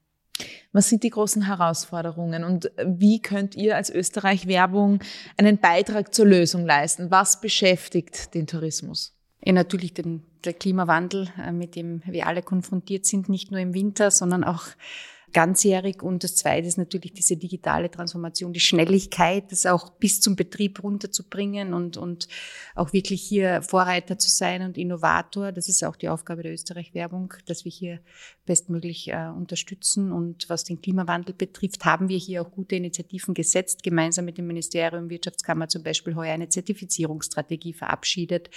Was 0.72 0.90
sind 0.90 1.04
die 1.04 1.10
großen 1.10 1.46
Herausforderungen 1.46 2.44
und 2.44 2.72
wie 2.84 3.22
könnt 3.22 3.56
ihr 3.56 3.76
als 3.76 3.90
Österreich 3.90 4.48
Werbung 4.48 5.00
einen 5.38 5.60
Beitrag 5.60 6.14
zur 6.14 6.26
Lösung 6.26 6.66
leisten? 6.66 7.12
Was 7.12 7.42
beschäftigt 7.42 8.34
den 8.34 8.48
Tourismus? 8.48 9.16
Ja, 9.44 9.54
natürlich 9.54 9.94
den, 9.94 10.24
der 10.44 10.54
Klimawandel, 10.54 11.30
äh, 11.38 11.52
mit 11.52 11.76
dem 11.76 12.02
wir 12.06 12.28
alle 12.28 12.42
konfrontiert 12.42 13.06
sind, 13.06 13.30
nicht 13.30 13.52
nur 13.52 13.60
im 13.60 13.74
Winter, 13.74 14.12
sondern 14.12 14.44
auch 14.44 14.64
ganzjährig. 15.34 16.02
Und 16.04 16.24
das 16.24 16.36
Zweite 16.36 16.68
ist 16.68 16.78
natürlich 16.78 17.14
diese 17.14 17.38
digitale 17.38 17.90
Transformation, 17.90 18.54
die 18.54 18.60
Schnelligkeit, 18.60 19.52
das 19.52 19.66
auch 19.66 19.92
bis 19.92 20.22
zum 20.22 20.36
Betrieb 20.36 20.84
runterzubringen 20.84 21.74
und, 21.74 21.98
und 21.98 22.28
auch 22.76 22.94
wirklich 22.94 23.22
hier 23.22 23.62
Vorreiter 23.62 24.18
zu 24.18 24.30
sein 24.30 24.62
und 24.62 24.78
Innovator. 24.78 25.52
Das 25.52 25.70
ist 25.70 25.84
auch 25.84 25.96
die 25.96 26.10
Aufgabe 26.10 26.44
der 26.44 26.54
Österreich-Werbung, 26.54 27.34
dass 27.46 27.66
wir 27.66 27.72
hier 27.72 28.00
bestmöglich 28.46 29.10
äh, 29.10 29.30
unterstützen. 29.36 30.12
Und 30.12 30.50
was 30.50 30.64
den 30.64 30.82
Klimawandel 30.82 31.34
betrifft, 31.34 31.86
haben 31.86 32.10
wir 32.10 32.18
hier 32.18 32.42
auch 32.42 32.52
gute 32.52 32.76
Initiativen 32.76 33.34
gesetzt, 33.34 33.84
gemeinsam 33.84 34.26
mit 34.26 34.38
dem 34.38 34.48
Ministerium 34.48 35.10
Wirtschaftskammer 35.10 35.68
zum 35.68 35.84
Beispiel 35.84 36.16
heuer 36.16 36.34
eine 36.34 36.50
Zertifizierungsstrategie 36.50 37.74
verabschiedet, 37.74 38.50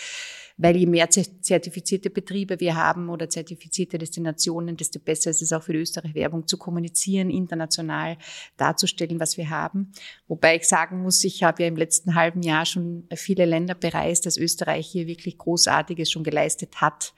weil 0.57 0.77
je 0.77 0.87
mehr 0.87 1.11
zertifizierte 1.11 2.11
Betriebe 2.11 2.61
wir 2.61 2.77
haben 2.77 3.09
oder 3.09 3.29
zertifizierte 3.29 3.99
Destinationen, 3.99 4.77
desto 4.77 4.99
besser 4.99 5.31
ist 5.31 5.43
es 5.43 5.53
auch 5.53 5.63
für 5.63 5.73
die 5.73 5.81
Österreich-Werbung 5.81 6.47
zu 6.47 6.59
kommunizieren, 6.65 7.31
international 7.31 8.17
darzustellen, 8.57 9.21
was 9.21 9.37
wir 9.37 9.51
haben. 9.51 9.93
Wobei 10.27 10.57
ich 10.57 10.65
sagen 10.65 11.03
muss, 11.03 11.23
ich 11.25 11.43
habe 11.43 11.63
ja 11.63 11.69
im 11.69 11.77
letzten 11.77 12.15
halben 12.15 12.43
Jahr 12.43 12.65
schon 12.65 13.07
viele 13.15 13.45
Länder 13.45 13.75
bereist, 13.75 14.25
dass 14.25 14.39
Österreich 14.39 14.87
hier 14.87 15.07
wirklich 15.07 15.39
Großartiges 15.39 16.11
schon 16.11 16.25
geleistet 16.25 16.81
hat 16.81 17.13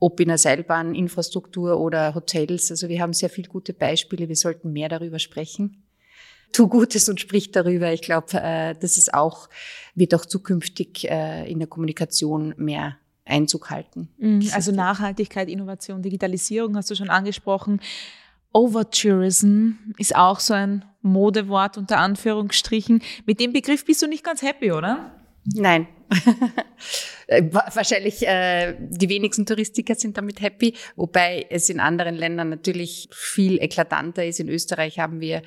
ob 0.00 0.20
in 0.20 0.28
der 0.28 0.38
Seilbahninfrastruktur 0.38 1.80
oder 1.80 2.14
Hotels. 2.14 2.70
Also 2.70 2.90
wir 2.90 3.00
haben 3.00 3.14
sehr 3.14 3.30
viele 3.30 3.48
gute 3.48 3.72
Beispiele. 3.72 4.28
Wir 4.28 4.36
sollten 4.36 4.72
mehr 4.72 4.90
darüber 4.90 5.18
sprechen. 5.18 5.82
Tu 6.52 6.68
Gutes 6.68 7.08
und 7.08 7.20
sprich 7.20 7.52
darüber. 7.52 7.92
Ich 7.92 8.02
glaube, 8.02 8.34
äh, 8.34 8.74
das 8.78 8.98
ist 8.98 9.14
auch, 9.14 9.48
wird 9.94 10.14
auch 10.14 10.26
zukünftig 10.26 11.10
äh, 11.10 11.50
in 11.50 11.58
der 11.58 11.68
Kommunikation 11.68 12.54
mehr 12.58 12.96
Einzug 13.24 13.70
halten. 13.70 14.08
Mhm. 14.18 14.50
Also 14.52 14.70
Nachhaltigkeit, 14.70 15.48
Innovation, 15.48 16.02
Digitalisierung 16.02 16.76
hast 16.76 16.90
du 16.90 16.94
schon 16.94 17.10
angesprochen. 17.10 17.80
Overtourism 18.54 19.72
ist 19.98 20.14
auch 20.16 20.40
so 20.40 20.54
ein 20.54 20.84
Modewort 21.02 21.76
unter 21.76 21.98
Anführungsstrichen. 21.98 23.02
Mit 23.26 23.40
dem 23.40 23.52
Begriff 23.52 23.84
bist 23.84 24.00
du 24.00 24.06
nicht 24.06 24.24
ganz 24.24 24.42
happy, 24.42 24.72
oder? 24.72 25.20
Nein. 25.44 25.88
Wahrscheinlich 27.28 28.26
äh, 28.26 28.76
die 28.78 29.08
wenigsten 29.08 29.44
Touristiker 29.44 29.96
sind 29.96 30.16
damit 30.16 30.40
happy, 30.40 30.74
wobei 30.94 31.46
es 31.50 31.68
in 31.68 31.80
anderen 31.80 32.14
Ländern 32.14 32.48
natürlich 32.48 33.08
viel 33.10 33.60
eklatanter 33.60 34.24
ist. 34.24 34.38
In 34.38 34.48
Österreich 34.48 34.98
haben 34.98 35.20
wir 35.20 35.42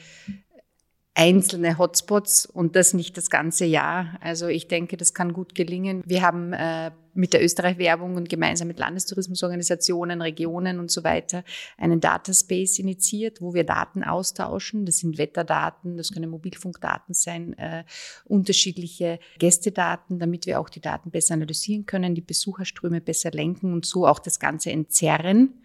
einzelne 1.18 1.80
Hotspots 1.80 2.46
und 2.46 2.76
das 2.76 2.94
nicht 2.94 3.18
das 3.18 3.32
ganze 3.32 3.66
Jahr. 3.66 4.20
Also 4.22 4.48
ich 4.48 4.68
denke, 4.68 4.98
das 4.98 5.16
kann 5.16 5.34
gut 5.34 5.56
gelingen. 5.56 6.04
Wir 6.06 6.22
haben 6.22 6.54
äh, 6.54 6.92
mit 7.16 7.34
der 7.34 7.44
Österreich-Werbung 7.44 8.16
und 8.16 8.30
gemeinsam 8.30 8.68
mit 8.68 8.78
Landestourismusorganisationen, 8.78 10.22
Regionen 10.22 10.80
und 10.80 10.92
so 10.92 11.04
weiter 11.04 11.44
einen 11.76 12.00
Dataspace 12.02 12.78
initiiert, 12.78 13.42
wo 13.42 13.56
wir 13.56 13.64
Daten 13.64 14.04
austauschen. 14.04 14.86
Das 14.86 15.00
sind 15.00 15.18
Wetterdaten, 15.18 15.98
das 15.98 16.12
können 16.12 16.30
Mobilfunkdaten 16.30 17.16
sein, 17.16 17.58
äh, 17.58 17.84
unterschiedliche 18.26 19.18
Gästedaten, 19.40 20.20
damit 20.20 20.46
wir 20.46 20.60
auch 20.60 20.70
die 20.70 20.82
Daten 20.82 21.10
besser 21.10 21.34
analysieren 21.34 21.88
können, 21.88 22.14
die 22.14 22.22
Besucherströme 22.22 23.02
besser 23.02 23.32
lenken 23.32 23.74
und 23.74 23.88
so 23.88 24.06
auch 24.06 24.20
das 24.20 24.40
Ganze 24.40 24.70
entzerren. 24.72 25.64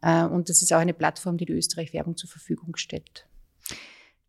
Äh, 0.00 0.26
und 0.26 0.48
das 0.48 0.62
ist 0.62 0.72
auch 0.72 0.78
eine 0.78 0.94
Plattform, 0.94 1.38
die 1.38 1.46
die 1.46 1.54
Österreich-Werbung 1.54 2.16
zur 2.16 2.30
Verfügung 2.30 2.76
stellt. 2.76 3.26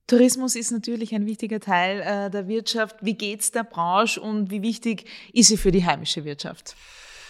Tourismus 0.07 0.55
ist 0.55 0.71
natürlich 0.71 1.15
ein 1.15 1.25
wichtiger 1.25 1.59
Teil 1.59 2.01
äh, 2.01 2.29
der 2.29 2.47
Wirtschaft. 2.47 2.97
Wie 3.01 3.13
geht's 3.13 3.51
der 3.51 3.63
Branche 3.63 4.19
und 4.19 4.51
wie 4.51 4.61
wichtig 4.61 5.05
ist 5.31 5.47
sie 5.47 5.57
für 5.57 5.71
die 5.71 5.85
heimische 5.85 6.25
Wirtschaft? 6.25 6.75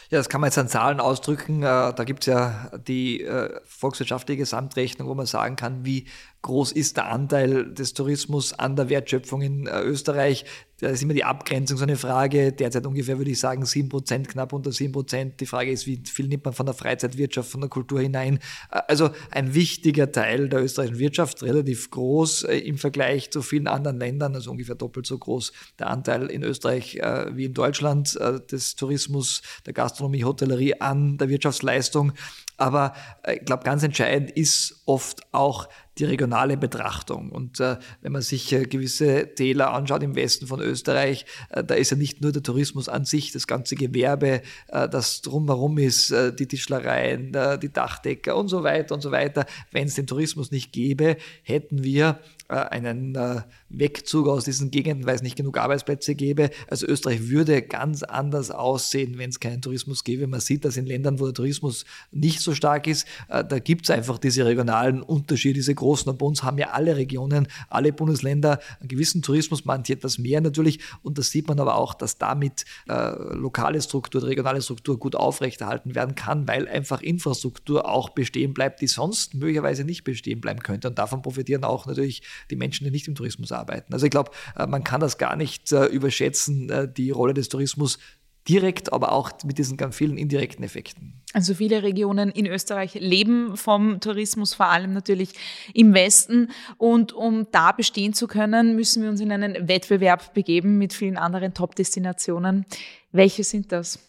Ja, 0.10 0.18
das 0.18 0.30
kann 0.30 0.42
man 0.42 0.50
jetzt 0.50 0.58
an 0.58 0.68
Zahlen 0.68 1.00
ausdrücken. 1.00 1.64
Äh, 1.64 1.94
da 1.94 2.04
gibt 2.04 2.24
es 2.24 2.28
ja 2.28 2.72
die 2.88 3.22
äh, 3.22 3.60
volkswirtschaftliche 3.66 4.40
Gesamtrechnung, 4.40 5.08
wo 5.08 5.16
man 5.16 5.26
sagen 5.26 5.56
kann, 5.56 5.86
wie 5.86 6.06
groß 6.44 6.74
ist 6.74 6.98
der 6.98 7.08
Anteil 7.08 7.74
des 7.74 7.94
Tourismus 7.94 8.54
an 8.54 8.76
der 8.76 8.90
Wertschöpfung 8.90 9.42
in 9.42 9.66
äh, 9.66 9.82
Österreich. 9.82 10.46
Da 10.80 10.90
ist 10.90 11.02
immer 11.02 11.14
die 11.14 11.24
Abgrenzung 11.24 11.78
so 11.78 11.84
eine 11.84 11.96
Frage. 11.96 12.52
Derzeit 12.52 12.86
ungefähr 12.86 13.18
würde 13.18 13.32
ich 13.32 13.40
sagen 13.40 13.66
sieben 13.66 13.88
Prozent, 13.88 14.28
knapp 14.28 14.52
unter 14.52 14.74
sieben 14.74 14.92
Prozent. 14.92 15.40
Die 15.40 15.46
Frage 15.46 15.72
ist, 15.72 15.88
wie 15.88 16.04
viel 16.06 16.28
nimmt 16.28 16.44
man 16.44 16.54
von 16.54 16.66
der 16.66 16.76
Freizeitwirtschaft, 16.76 17.50
von 17.50 17.62
der 17.62 17.70
Kultur 17.70 18.02
hinein? 18.02 18.40
Äh, 18.70 18.82
also 18.90 19.10
ein 19.32 19.54
wichtiger 19.54 20.12
Teil 20.12 20.50
der 20.50 20.62
österreichischen 20.62 21.00
Wirtschaft, 21.00 21.42
relativ 21.44 21.90
groß 21.90 22.44
äh, 22.44 22.58
im 22.58 22.78
Vergleich 22.78 23.32
zu 23.32 23.42
vielen 23.42 23.68
anderen 23.68 23.98
Ländern, 23.98 24.36
also 24.36 24.52
ungefähr 24.52 24.76
doppelt 24.76 25.08
so 25.08 25.18
groß 25.18 25.54
der 25.80 25.90
Anteil 25.90 26.28
in 26.28 26.44
Österreich 26.44 27.00
wie 27.32 27.46
in 27.46 27.54
Deutschland 27.54 28.18
des 28.52 28.76
Tourismus, 28.76 29.42
der 29.66 29.74
Gastronomie, 29.74 30.24
Hotellerie 30.24 30.82
an 30.82 31.18
der 31.18 31.30
Wirtschaftsleistung. 31.30 32.12
Aber 32.58 32.94
ich 33.32 33.46
glaube, 33.46 33.64
ganz 33.64 33.84
entscheidend 33.84 34.32
ist 34.32 34.82
oft 34.86 35.22
auch 35.32 35.68
die 35.98 36.06
regionale 36.06 36.58
Betrachtung. 36.58 37.30
Und 37.30 37.60
äh, 37.60 37.78
wenn 38.02 38.12
man 38.12 38.22
sich 38.22 38.52
äh, 38.52 38.66
gewisse 38.66 39.34
Täler 39.36 39.74
anschaut 39.74 40.02
im 40.04 40.16
Westen 40.16 40.48
von 40.48 40.60
Österreich, 40.60 41.26
äh, 41.50 41.64
da 41.64 41.76
ist 41.76 41.92
ja 41.92 41.98
nicht 41.98 42.22
nur 42.22 42.32
der 42.32 42.44
Tourismus 42.44 42.90
an 42.90 43.06
sich, 43.06 43.32
das 43.32 43.48
ganze 43.48 43.76
Gewerbe, 43.76 44.42
äh, 44.70 44.90
das 44.90 45.22
drumherum 45.22 45.78
ist, 45.78 46.12
äh, 46.12 46.34
die 46.34 46.48
Tischlereien, 46.48 47.34
äh, 47.34 47.60
die 47.60 47.72
Dachdecker 47.72 48.36
und 48.36 48.48
so 48.48 48.64
weiter 48.64 48.96
und 48.96 49.02
so 49.02 49.12
weiter. 49.12 49.46
Wenn 49.72 49.88
es 49.88 49.96
den 49.96 50.08
Tourismus 50.08 50.52
nicht 50.52 50.72
gäbe, 50.72 51.18
hätten 51.44 51.84
wir 51.84 52.20
einen 52.54 53.44
Wegzug 53.70 54.28
aus 54.28 54.46
diesen 54.46 54.72
Gegenden, 54.72 55.06
weil 55.06 55.16
es 55.16 55.22
nicht 55.22 55.36
genug 55.36 55.58
Arbeitsplätze 55.58 56.16
gäbe. 56.16 56.50
Also 56.68 56.88
Österreich 56.88 57.30
würde 57.30 57.62
ganz 57.62 58.04
anders 58.04 58.52
aussehen, 58.52 59.18
wenn 59.18 59.30
es 59.30 59.40
keinen 59.40 59.62
Tourismus 59.62 60.04
gäbe. 60.04 60.28
Man 60.28 60.40
sieht 60.40 60.66
das 60.66 60.78
in 60.78 60.86
Ländern, 60.86 61.20
wo 61.20 61.26
der 61.26 61.34
Tourismus 61.34 61.86
nicht 62.12 62.40
so 62.40 62.54
stark 62.54 62.88
ist. 62.88 63.08
Äh, 63.30 63.44
da 63.44 63.60
gibt 63.60 63.86
es 63.86 63.90
einfach 63.90 64.18
diese 64.18 64.46
regionalen 64.46 65.02
Unterschiede, 65.02 65.56
diese 65.56 65.74
großen. 65.74 66.10
Und 66.10 66.18
bei 66.18 66.26
uns 66.26 66.44
haben 66.44 66.58
ja 66.58 66.72
alle 66.72 66.96
Regionen, 66.96 67.48
alle 67.70 67.94
Bundesländer 67.94 68.60
einen 68.80 68.88
gewissen 68.88 69.22
Tourismus, 69.22 69.66
manche 69.66 69.94
etwas 69.94 70.18
mehr 70.18 70.42
natürlich. 70.42 70.80
Und 71.02 71.18
das 71.18 71.30
sieht 71.30 71.48
man 71.48 71.60
aber 71.60 71.76
auch, 71.76 71.94
dass 71.94 72.18
damit 72.18 72.66
äh, 72.88 73.12
lokale 73.34 73.82
Struktur, 73.82 74.24
regionale 74.24 74.62
Struktur 74.62 75.00
gut 75.00 75.16
aufrechterhalten 75.16 75.96
werden 75.96 76.16
kann, 76.16 76.48
weil 76.48 76.68
einfach 76.68 77.02
Infrastruktur 77.02 77.90
auch 77.90 78.10
bestehen 78.10 78.54
bleibt, 78.54 78.82
die 78.82 78.88
sonst 78.88 79.34
möglicherweise 79.34 79.84
nicht 79.84 80.04
bestehen 80.04 80.42
bleiben 80.42 80.62
könnte. 80.62 80.88
Und 80.88 81.00
davon 81.00 81.22
profitieren 81.22 81.64
auch 81.64 81.86
natürlich 81.86 82.22
die 82.50 82.56
Menschen, 82.56 82.86
die 82.86 82.92
nicht 82.92 83.08
im 83.08 83.16
Tourismus 83.16 83.52
arbeiten. 83.52 83.94
Also 83.94 84.06
ich 84.06 84.12
glaube, 84.12 84.32
äh, 84.58 84.68
man 84.68 84.84
kann 84.84 85.02
das 85.02 85.18
gar 85.18 85.36
nicht 85.36 85.72
äh, 85.72 85.86
überschätzen, 85.86 86.70
äh, 86.70 86.92
die 86.92 87.12
Rolle 87.12 87.34
des 87.34 87.50
Tourismus 87.50 88.00
direkt, 88.48 88.92
aber 88.92 89.12
auch 89.14 89.32
mit 89.46 89.58
diesen 89.58 89.78
ganz 89.78 89.96
vielen 89.96 90.18
indirekten 90.18 90.64
Effekten. 90.64 91.22
Also 91.34 91.54
viele 91.54 91.82
Regionen 91.82 92.30
in 92.30 92.46
Österreich 92.46 92.96
leben 92.96 93.56
vom 93.56 94.00
Tourismus, 94.00 94.54
vor 94.54 94.68
allem 94.68 94.94
natürlich 94.94 95.30
im 95.74 95.94
Westen. 95.94 96.52
Und 96.78 97.14
um 97.14 97.48
da 97.52 97.72
bestehen 97.72 98.14
zu 98.14 98.28
können, 98.28 98.76
müssen 98.76 99.02
wir 99.02 99.10
uns 99.10 99.22
in 99.22 99.32
einen 99.32 99.68
Wettbewerb 99.68 100.34
begeben 100.34 100.78
mit 100.78 100.94
vielen 100.94 101.18
anderen 101.18 101.54
Top-Destinationen. 101.54 102.66
Welche 103.12 103.44
sind 103.44 103.72
das? 103.72 104.00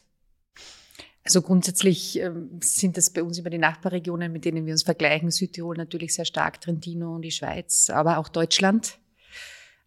Also 1.25 1.41
grundsätzlich 1.41 2.19
ähm, 2.21 2.51
sind 2.61 2.99
das 2.99 3.11
bei 3.11 3.23
uns 3.23 3.39
immer 3.39 3.49
die 3.49 3.59
Nachbarregionen, 3.59 4.31
mit 4.31 4.45
denen 4.45 4.67
wir 4.67 4.73
uns 4.73 4.83
vergleichen. 4.83 5.31
Südtirol 5.31 5.77
natürlich 5.77 6.15
sehr 6.15 6.27
stark, 6.27 6.61
Trentino 6.61 7.15
und 7.15 7.23
die 7.23 7.31
Schweiz, 7.31 7.89
aber 7.91 8.19
auch 8.19 8.29
Deutschland. 8.29 8.99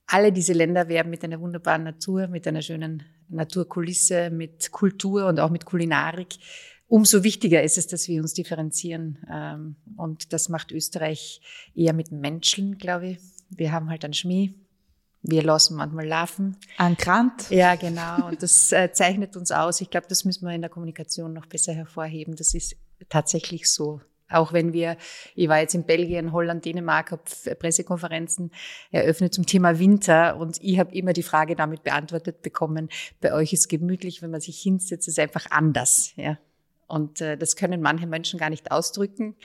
Alle 0.07 0.31
diese 0.31 0.53
Länder 0.53 0.87
werden 0.87 1.09
mit 1.09 1.23
einer 1.23 1.39
wunderbaren 1.39 1.83
Natur, 1.83 2.27
mit 2.27 2.47
einer 2.47 2.61
schönen 2.61 3.03
Naturkulisse, 3.29 4.31
mit 4.31 4.71
Kultur 4.71 5.27
und 5.27 5.39
auch 5.39 5.51
mit 5.51 5.65
Kulinarik. 5.65 6.37
Umso 6.87 7.23
wichtiger 7.23 7.61
ist 7.61 7.77
es, 7.77 7.87
dass 7.87 8.07
wir 8.07 8.21
uns 8.21 8.33
differenzieren. 8.33 9.19
Ähm, 9.29 9.75
und 9.95 10.33
das 10.33 10.49
macht 10.49 10.71
Österreich 10.71 11.41
eher 11.75 11.93
mit 11.93 12.11
Menschen, 12.11 12.77
glaube 12.77 13.09
ich. 13.09 13.19
Wir 13.49 13.71
haben 13.71 13.89
halt 13.89 14.03
einen 14.05 14.13
Schmäh, 14.13 14.53
wir 15.27 15.43
lassen 15.43 15.75
manchmal 15.75 16.07
laufen. 16.07 16.57
An 16.77 16.97
Krant. 16.97 17.49
Ja, 17.49 17.75
genau. 17.75 18.27
Und 18.27 18.41
das 18.41 18.71
äh, 18.71 18.91
zeichnet 18.91 19.35
uns 19.35 19.51
aus. 19.51 19.81
Ich 19.81 19.89
glaube, 19.89 20.07
das 20.07 20.25
müssen 20.25 20.47
wir 20.47 20.55
in 20.55 20.61
der 20.61 20.69
Kommunikation 20.69 21.33
noch 21.33 21.45
besser 21.45 21.73
hervorheben. 21.73 22.35
Das 22.35 22.53
ist 22.53 22.75
tatsächlich 23.09 23.69
so. 23.69 24.01
Auch 24.29 24.51
wenn 24.51 24.73
wir, 24.73 24.97
ich 25.35 25.47
war 25.47 25.59
jetzt 25.59 25.73
in 25.73 25.85
Belgien, 25.85 26.33
Holland, 26.33 26.65
Dänemark, 26.65 27.11
habe 27.11 27.55
Pressekonferenzen 27.55 28.51
eröffnet 28.91 29.33
zum 29.33 29.45
Thema 29.45 29.79
Winter 29.79 30.37
und 30.37 30.61
ich 30.61 30.79
habe 30.79 30.93
immer 30.93 31.13
die 31.13 31.23
Frage 31.23 31.55
damit 31.55 31.83
beantwortet 31.83 32.41
bekommen, 32.41 32.89
bei 33.21 33.33
euch 33.33 33.53
ist 33.53 33.69
gemütlich, 33.69 34.21
wenn 34.21 34.31
man 34.31 34.41
sich 34.41 34.59
hinsetzt, 34.59 35.07
ist 35.07 35.19
einfach 35.19 35.49
anders. 35.51 36.11
Ja. 36.17 36.37
Und 36.87 37.21
äh, 37.21 37.37
das 37.37 37.55
können 37.55 37.81
manche 37.81 38.07
Menschen 38.07 38.39
gar 38.39 38.49
nicht 38.49 38.71
ausdrücken. 38.71 39.35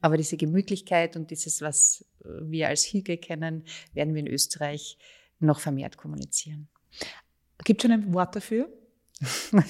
Aber 0.00 0.16
diese 0.16 0.36
Gemütlichkeit 0.36 1.16
und 1.16 1.30
dieses, 1.30 1.62
was 1.62 2.04
wir 2.24 2.68
als 2.68 2.84
Hügel 2.92 3.16
kennen, 3.16 3.64
werden 3.94 4.14
wir 4.14 4.20
in 4.20 4.26
Österreich 4.26 4.98
noch 5.44 5.60
vermehrt 5.60 5.96
kommunizieren. 5.96 6.68
Gibt 7.64 7.80
es 7.80 7.88
schon 7.88 7.92
ein 7.92 8.14
Wort 8.14 8.36
dafür? 8.36 8.68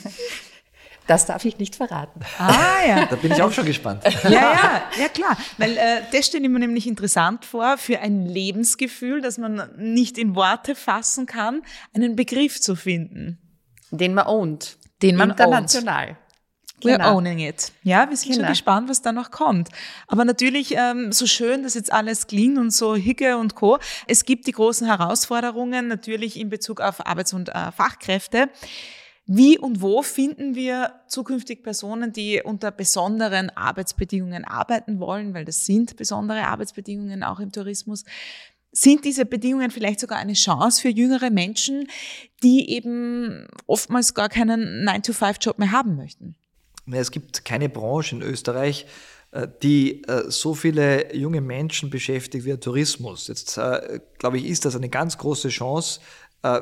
Das 1.06 1.26
darf 1.26 1.44
ich 1.44 1.58
nicht 1.58 1.76
verraten. 1.76 2.20
Ah 2.38 2.86
ja. 2.86 3.04
Da 3.04 3.16
bin 3.16 3.30
ich 3.30 3.42
auch 3.42 3.52
schon 3.52 3.66
gespannt. 3.66 4.02
Ja, 4.24 4.30
ja, 4.30 4.82
ja 4.98 5.08
klar. 5.12 5.36
Weil 5.58 5.76
äh, 5.76 6.00
das 6.12 6.26
stelle 6.26 6.44
ich 6.44 6.50
mir 6.50 6.60
nämlich 6.60 6.86
interessant 6.86 7.44
vor, 7.44 7.76
für 7.76 8.00
ein 8.00 8.24
Lebensgefühl, 8.24 9.20
das 9.20 9.36
man 9.36 9.70
nicht 9.76 10.16
in 10.16 10.34
Worte 10.34 10.74
fassen 10.74 11.26
kann, 11.26 11.62
einen 11.92 12.16
Begriff 12.16 12.58
zu 12.60 12.74
finden. 12.74 13.38
Den 13.90 14.14
man 14.14 14.26
ownt. 14.26 14.78
Den 15.02 15.16
man 15.16 15.30
International. 15.30 16.08
Ownt. 16.08 16.16
We're 16.84 16.98
genau. 16.98 17.16
owning 17.16 17.38
it. 17.38 17.72
Ja, 17.82 18.08
wir 18.08 18.16
sind 18.16 18.32
genau. 18.32 18.44
schon 18.44 18.52
gespannt, 18.52 18.88
was 18.88 19.02
da 19.02 19.12
noch 19.12 19.30
kommt. 19.30 19.68
Aber 20.06 20.24
natürlich, 20.24 20.74
ähm, 20.76 21.12
so 21.12 21.26
schön 21.26 21.62
das 21.62 21.74
jetzt 21.74 21.92
alles 21.92 22.26
klingt 22.26 22.58
und 22.58 22.70
so 22.70 22.94
Hicke 22.94 23.38
und 23.38 23.54
Co. 23.54 23.78
Es 24.06 24.24
gibt 24.24 24.46
die 24.46 24.52
großen 24.52 24.86
Herausforderungen 24.86 25.88
natürlich 25.88 26.38
in 26.38 26.48
Bezug 26.48 26.80
auf 26.80 27.06
Arbeits- 27.06 27.32
und 27.32 27.48
äh, 27.48 27.72
Fachkräfte. 27.72 28.48
Wie 29.26 29.58
und 29.58 29.80
wo 29.80 30.02
finden 30.02 30.54
wir 30.54 31.00
zukünftig 31.08 31.62
Personen, 31.62 32.12
die 32.12 32.42
unter 32.44 32.70
besonderen 32.70 33.48
Arbeitsbedingungen 33.48 34.44
arbeiten 34.44 35.00
wollen, 35.00 35.32
weil 35.32 35.46
das 35.46 35.64
sind 35.64 35.96
besondere 35.96 36.46
Arbeitsbedingungen 36.46 37.22
auch 37.22 37.40
im 37.40 37.50
Tourismus. 37.50 38.04
Sind 38.70 39.04
diese 39.04 39.24
Bedingungen 39.24 39.70
vielleicht 39.70 40.00
sogar 40.00 40.18
eine 40.18 40.34
Chance 40.34 40.82
für 40.82 40.88
jüngere 40.90 41.30
Menschen, 41.30 41.88
die 42.42 42.70
eben 42.70 43.46
oftmals 43.66 44.12
gar 44.12 44.28
keinen 44.28 44.86
9-to-5-Job 44.86 45.58
mehr 45.58 45.70
haben 45.70 45.96
möchten? 45.96 46.36
Es 46.90 47.10
gibt 47.10 47.44
keine 47.44 47.68
Branche 47.68 48.16
in 48.16 48.22
Österreich, 48.22 48.86
äh, 49.30 49.48
die 49.62 50.04
äh, 50.04 50.30
so 50.30 50.54
viele 50.54 51.14
junge 51.14 51.40
Menschen 51.40 51.90
beschäftigt 51.90 52.44
wie 52.44 52.50
der 52.50 52.60
Tourismus. 52.60 53.28
Jetzt, 53.28 53.56
äh, 53.56 54.00
glaube 54.18 54.38
ich, 54.38 54.46
ist 54.46 54.64
das 54.64 54.76
eine 54.76 54.88
ganz 54.88 55.18
große 55.18 55.48
Chance, 55.48 56.00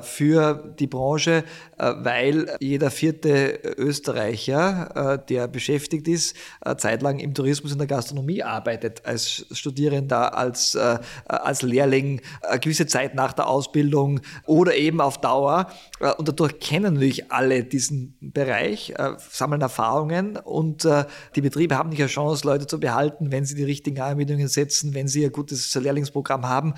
für 0.03 0.75
die 0.79 0.87
Branche, 0.87 1.45
äh, 1.83 1.95
weil 1.99 2.57
jeder 2.61 2.91
vierte 2.91 3.59
Österreicher, 3.77 5.17
äh, 5.17 5.27
der 5.29 5.49
beschäftigt 5.49 6.07
ist, 6.07 6.37
zeitlang 6.77 7.19
im 7.19 7.35
Tourismus 7.35 7.73
in 7.73 7.79
der 7.79 7.87
Gastronomie 7.87 8.43
arbeitet, 8.43 9.05
als 9.05 9.47
Studierender, 9.51 10.37
als, 10.37 10.77
als 11.27 11.62
Lehrling, 11.62 12.21
eine 12.43 12.61
gewisse 12.61 12.87
Zeit 12.87 13.15
nach 13.15 13.33
der 13.33 13.49
Ausbildung 13.49 14.21
oder 14.47 14.75
eben 14.77 15.01
auf 15.01 15.21
Dauer. 15.21 15.67
Und 16.19 16.29
dadurch 16.29 16.61
kennen 16.61 16.95
natürlich 16.95 17.33
alle 17.33 17.65
diesen 17.65 18.17
Bereich, 18.21 18.95
sammeln 19.31 19.61
Erfahrungen 19.61 20.37
und 20.37 20.87
die 21.35 21.41
Betriebe 21.41 21.77
haben 21.77 21.91
nicht 21.91 22.01
eine 22.01 22.09
Chance, 22.09 22.47
Leute 22.47 22.67
zu 22.67 22.79
behalten, 22.79 23.33
wenn 23.33 23.45
sie 23.45 23.55
die 23.55 23.65
richtigen 23.65 24.01
Anbindungen 24.01 24.49
setzen, 24.49 24.95
wenn 24.95 25.09
sie 25.09 25.25
ein 25.25 25.33
gutes 25.33 25.75
Lehrlingsprogramm 25.75 26.49
haben. 26.49 26.75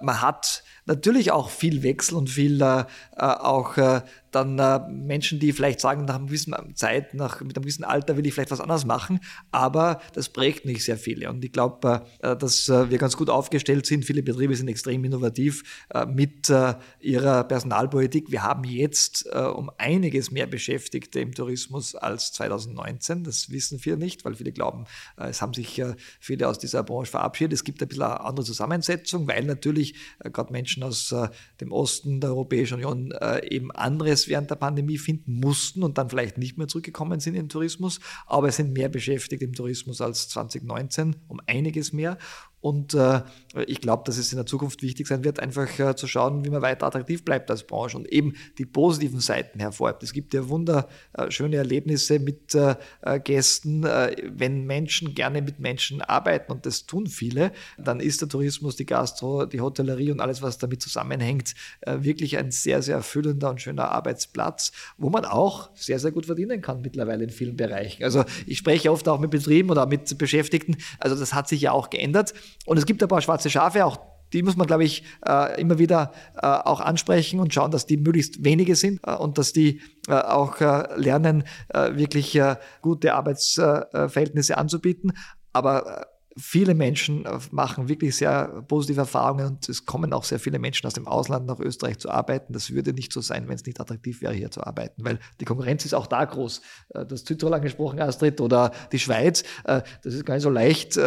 Man 0.00 0.20
hat 0.20 0.62
natürlich 0.86 1.30
auch 1.30 1.50
viel 1.50 1.82
Wechsel 1.82 2.16
und 2.16 2.30
viel 2.30 2.60
äh, 2.60 2.84
auch 3.16 3.76
äh, 3.76 4.00
dann 4.36 4.58
äh, 4.58 4.80
Menschen, 4.90 5.40
die 5.40 5.52
vielleicht 5.52 5.80
sagen, 5.80 6.04
nach 6.04 6.16
einer 6.16 6.26
gewissen 6.26 6.54
Zeit, 6.74 7.14
nach, 7.14 7.40
mit 7.40 7.56
einem 7.56 7.62
gewissen 7.62 7.84
Alter 7.84 8.16
will 8.16 8.26
ich 8.26 8.34
vielleicht 8.34 8.50
was 8.50 8.60
anderes 8.60 8.84
machen, 8.84 9.20
aber 9.50 10.00
das 10.12 10.28
prägt 10.28 10.66
nicht 10.66 10.84
sehr 10.84 10.98
viele. 10.98 11.30
Und 11.30 11.42
ich 11.44 11.52
glaube, 11.52 12.04
äh, 12.20 12.36
dass 12.36 12.68
äh, 12.68 12.90
wir 12.90 12.98
ganz 12.98 13.16
gut 13.16 13.30
aufgestellt 13.30 13.86
sind. 13.86 14.04
Viele 14.04 14.22
Betriebe 14.22 14.54
sind 14.54 14.68
extrem 14.68 15.04
innovativ 15.04 15.86
äh, 15.94 16.04
mit 16.04 16.50
äh, 16.50 16.74
ihrer 17.00 17.44
Personalpolitik. 17.44 18.30
Wir 18.30 18.42
haben 18.42 18.64
jetzt 18.64 19.26
äh, 19.32 19.38
um 19.38 19.70
einiges 19.78 20.30
mehr 20.30 20.46
Beschäftigte 20.46 21.20
im 21.20 21.32
Tourismus 21.32 21.94
als 21.94 22.32
2019. 22.32 23.24
Das 23.24 23.50
wissen 23.50 23.78
viele 23.78 23.96
nicht, 23.96 24.24
weil 24.24 24.34
viele 24.34 24.52
glauben, 24.52 24.84
es 25.16 25.40
haben 25.40 25.54
sich 25.54 25.82
viele 26.20 26.48
aus 26.48 26.58
dieser 26.58 26.82
Branche 26.82 27.10
verabschiedet. 27.10 27.54
Es 27.54 27.64
gibt 27.64 27.80
ein 27.80 27.88
bisschen 27.88 28.02
eine 28.02 28.20
andere 28.20 28.44
Zusammensetzung, 28.44 29.26
weil 29.26 29.44
natürlich 29.44 29.94
gerade 30.18 30.52
Menschen 30.52 30.82
aus 30.82 31.14
dem 31.60 31.72
Osten 31.72 32.20
der 32.20 32.30
Europäischen 32.30 32.74
Union 32.74 33.14
eben 33.42 33.70
anderes 33.70 34.25
während 34.28 34.50
der 34.50 34.56
Pandemie 34.56 34.98
finden 34.98 35.40
mussten 35.40 35.82
und 35.82 35.98
dann 35.98 36.10
vielleicht 36.10 36.38
nicht 36.38 36.58
mehr 36.58 36.68
zurückgekommen 36.68 37.20
sind 37.20 37.34
in 37.34 37.44
den 37.44 37.48
Tourismus. 37.48 38.00
Aber 38.26 38.48
es 38.48 38.56
sind 38.56 38.72
mehr 38.72 38.88
beschäftigt 38.88 39.42
im 39.42 39.52
Tourismus 39.52 40.00
als 40.00 40.28
2019, 40.28 41.16
um 41.28 41.40
einiges 41.46 41.92
mehr. 41.92 42.18
Und 42.60 42.94
äh, 42.94 43.22
ich 43.66 43.80
glaube, 43.80 44.02
dass 44.06 44.18
es 44.18 44.32
in 44.32 44.38
der 44.38 44.46
Zukunft 44.46 44.82
wichtig 44.82 45.06
sein 45.06 45.22
wird, 45.24 45.38
einfach 45.40 45.78
äh, 45.78 45.94
zu 45.94 46.06
schauen, 46.06 46.44
wie 46.44 46.50
man 46.50 46.62
weiter 46.62 46.86
attraktiv 46.86 47.24
bleibt 47.24 47.50
als 47.50 47.64
Branche 47.64 47.96
und 47.96 48.08
eben 48.08 48.34
die 48.58 48.66
positiven 48.66 49.20
Seiten 49.20 49.60
hervorhebt. 49.60 50.02
Es 50.02 50.12
gibt 50.12 50.34
ja 50.34 50.48
wunderschöne 50.48 51.56
äh, 51.56 51.58
Erlebnisse 51.58 52.18
mit 52.18 52.54
äh, 52.54 52.74
äh, 53.02 53.20
Gästen. 53.20 53.84
Äh, 53.84 54.16
wenn 54.24 54.64
Menschen 54.64 55.14
gerne 55.14 55.42
mit 55.42 55.60
Menschen 55.60 56.02
arbeiten, 56.02 56.50
und 56.50 56.66
das 56.66 56.86
tun 56.86 57.06
viele, 57.06 57.52
dann 57.78 58.00
ist 58.00 58.20
der 58.20 58.28
Tourismus, 58.28 58.74
die 58.74 58.86
Gastro, 58.86 59.46
die 59.46 59.60
Hotellerie 59.60 60.10
und 60.10 60.20
alles, 60.20 60.42
was 60.42 60.58
damit 60.58 60.82
zusammenhängt, 60.82 61.54
wirklich 61.86 62.38
ein 62.38 62.50
sehr, 62.50 62.82
sehr 62.82 62.96
erfüllender 62.96 63.50
und 63.50 63.60
schöner 63.60 63.90
Arbeitsplatz, 63.90 64.72
wo 64.96 65.10
man 65.10 65.24
auch 65.24 65.70
sehr, 65.74 65.98
sehr 65.98 66.10
gut 66.10 66.26
verdienen 66.26 66.60
kann 66.60 66.80
mittlerweile 66.80 67.24
in 67.24 67.30
vielen 67.30 67.56
Bereichen. 67.56 68.02
Also 68.04 68.24
ich 68.46 68.58
spreche 68.58 68.90
oft 68.90 69.08
auch 69.08 69.20
mit 69.20 69.30
Betrieben 69.30 69.70
oder 69.70 69.86
mit 69.86 70.18
Beschäftigten. 70.18 70.76
Also 70.98 71.16
das 71.16 71.34
hat 71.34 71.48
sich 71.48 71.60
ja 71.60 71.72
auch 71.72 71.90
geändert. 71.90 72.34
Und 72.64 72.78
es 72.78 72.86
gibt 72.86 73.02
ein 73.02 73.08
paar 73.08 73.22
schwarze 73.22 73.50
Schafe, 73.50 73.84
auch 73.84 73.98
die 74.32 74.42
muss 74.42 74.56
man, 74.56 74.66
glaube 74.66 74.84
ich, 74.84 75.04
äh, 75.26 75.60
immer 75.60 75.78
wieder 75.78 76.12
äh, 76.34 76.46
auch 76.46 76.80
ansprechen 76.80 77.38
und 77.38 77.54
schauen, 77.54 77.70
dass 77.70 77.86
die 77.86 77.96
möglichst 77.96 78.44
wenige 78.44 78.74
sind 78.74 79.00
äh, 79.06 79.14
und 79.14 79.38
dass 79.38 79.52
die 79.52 79.80
auch 80.08 80.60
lernen, 80.94 81.42
wirklich 81.72 82.40
gute 82.80 83.14
Arbeitsverhältnisse 83.14 84.56
anzubieten. 84.56 85.14
Aber 85.52 86.06
viele 86.36 86.74
Menschen 86.74 87.24
äh, 87.24 87.38
machen 87.50 87.88
wirklich 87.88 88.16
sehr 88.16 88.62
positive 88.68 89.00
Erfahrungen 89.00 89.46
und 89.46 89.68
es 89.68 89.86
kommen 89.86 90.12
auch 90.12 90.24
sehr 90.24 90.38
viele 90.38 90.58
Menschen 90.58 90.86
aus 90.86 90.92
dem 90.92 91.06
Ausland 91.08 91.46
nach 91.46 91.58
Österreich 91.58 91.98
zu 91.98 92.10
arbeiten. 92.10 92.52
Das 92.52 92.70
würde 92.70 92.92
nicht 92.92 93.12
so 93.12 93.20
sein, 93.20 93.48
wenn 93.48 93.54
es 93.54 93.64
nicht 93.64 93.80
attraktiv 93.80 94.20
wäre, 94.20 94.34
hier 94.34 94.50
zu 94.50 94.62
arbeiten, 94.62 95.04
weil 95.04 95.18
die 95.40 95.44
Konkurrenz 95.44 95.84
ist 95.84 95.94
auch 95.94 96.06
da 96.06 96.24
groß. 96.24 96.60
Äh, 96.90 97.06
das 97.06 97.20
Südtirol 97.22 97.54
angesprochen, 97.54 98.00
Astrid, 98.00 98.40
oder 98.40 98.72
die 98.92 98.98
Schweiz. 98.98 99.42
Äh, 99.64 99.82
das 100.02 100.14
ist 100.14 100.26
gar 100.26 100.34
nicht 100.34 100.42
so 100.42 100.50
leicht, 100.50 100.98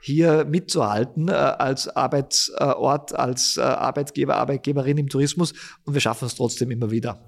hier 0.00 0.44
mitzuhalten 0.44 1.30
als 1.30 1.88
Arbeitsort, 1.88 3.14
als 3.14 3.58
Arbeitgeber, 3.58 4.36
Arbeitgeberin 4.36 4.98
im 4.98 5.08
Tourismus 5.08 5.52
und 5.84 5.94
wir 5.94 6.00
schaffen 6.00 6.26
es 6.26 6.34
trotzdem 6.34 6.70
immer 6.70 6.90
wieder. 6.90 7.18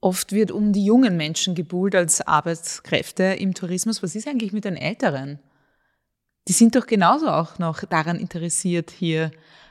Oft 0.00 0.32
wird 0.32 0.50
um 0.50 0.72
die 0.72 0.84
jungen 0.84 1.16
Menschen 1.16 1.54
gebuhlt 1.54 1.94
als 1.94 2.20
Arbeitskräfte 2.26 3.22
im 3.22 3.54
Tourismus. 3.54 4.02
Was 4.02 4.14
ist 4.14 4.26
eigentlich 4.26 4.52
mit 4.52 4.64
den 4.64 4.76
Älteren? 4.76 5.38
Die 6.48 6.52
sind 6.52 6.74
doch 6.74 6.86
genauso 6.86 7.28
auch 7.28 7.58
noch 7.58 7.84
daran 7.84 8.18
interessiert, 8.18 8.90
hier 8.90 9.30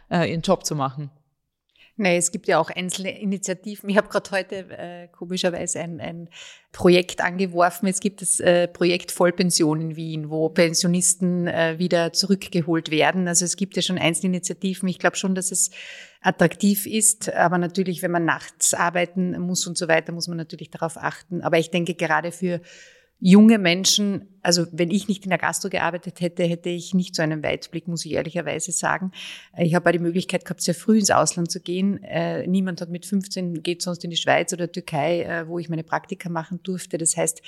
äh, 0.09 0.29
ihren 0.29 0.41
Job 0.41 0.65
zu 0.65 0.75
machen. 0.75 1.11
Nein, 1.97 2.17
es 2.17 2.31
gibt 2.31 2.47
ja 2.47 2.57
auch 2.57 2.69
einzelne 2.71 3.19
Initiativen. 3.19 3.87
Ich 3.89 3.97
habe 3.97 4.07
gerade 4.07 4.31
heute 4.31 4.55
äh, 4.55 5.07
komischerweise 5.09 5.81
ein, 5.81 5.99
ein 5.99 6.29
Projekt 6.71 7.21
angeworfen. 7.21 7.87
Es 7.87 7.99
gibt 7.99 8.21
das 8.23 8.39
äh, 8.39 8.67
Projekt 8.67 9.11
Vollpension 9.11 9.81
in 9.81 9.95
Wien, 9.95 10.29
wo 10.31 10.49
Pensionisten 10.49 11.47
äh, 11.47 11.77
wieder 11.77 12.11
zurückgeholt 12.11 12.89
werden. 12.89 13.27
Also 13.27 13.45
es 13.45 13.55
gibt 13.55 13.75
ja 13.75 13.83
schon 13.83 13.99
einzelne 13.99 14.35
Initiativen. 14.35 14.89
Ich 14.89 14.97
glaube 14.97 15.17
schon, 15.17 15.35
dass 15.35 15.51
es 15.51 15.69
attraktiv 16.21 16.87
ist. 16.87 17.31
Aber 17.33 17.57
natürlich, 17.57 18.01
wenn 18.01 18.11
man 18.11 18.25
nachts 18.25 18.73
arbeiten 18.73 19.39
muss 19.39 19.67
und 19.67 19.77
so 19.77 19.87
weiter, 19.87 20.11
muss 20.11 20.27
man 20.27 20.37
natürlich 20.37 20.71
darauf 20.71 20.97
achten. 20.97 21.41
Aber 21.41 21.59
ich 21.59 21.69
denke 21.69 21.93
gerade 21.93 22.31
für 22.31 22.61
junge 23.19 23.59
Menschen, 23.59 24.39
also 24.41 24.65
wenn 24.71 24.89
ich 24.91 25.07
nicht 25.07 25.23
in 25.23 25.29
der 25.29 25.37
Gastro 25.37 25.69
gearbeitet 25.69 26.21
hätte, 26.21 26.43
hätte 26.43 26.69
ich 26.69 26.93
nicht 26.93 27.15
so 27.15 27.21
einen 27.21 27.43
Weitblick, 27.43 27.87
muss 27.87 28.05
ich 28.05 28.13
ehrlicherweise 28.13 28.71
sagen. 28.71 29.11
Ich 29.57 29.75
habe 29.75 29.91
die 29.91 29.99
Möglichkeit 29.99 30.45
gehabt, 30.45 30.61
sehr 30.61 30.75
früh 30.75 30.99
ins 30.99 31.11
Ausland 31.11 31.51
zu 31.51 31.59
gehen. 31.59 32.03
Äh, 32.03 32.47
niemand 32.47 32.81
hat 32.81 32.89
mit 32.89 33.05
15 33.05 33.61
geht 33.61 33.81
sonst 33.81 34.03
in 34.03 34.09
die 34.09 34.17
Schweiz 34.17 34.51
oder 34.53 34.71
Türkei, 34.71 35.23
äh, 35.23 35.47
wo 35.47 35.59
ich 35.59 35.69
meine 35.69 35.83
Praktika 35.83 36.29
machen 36.29 36.59
durfte. 36.63 36.97
Das 36.97 37.17
heißt, 37.17 37.41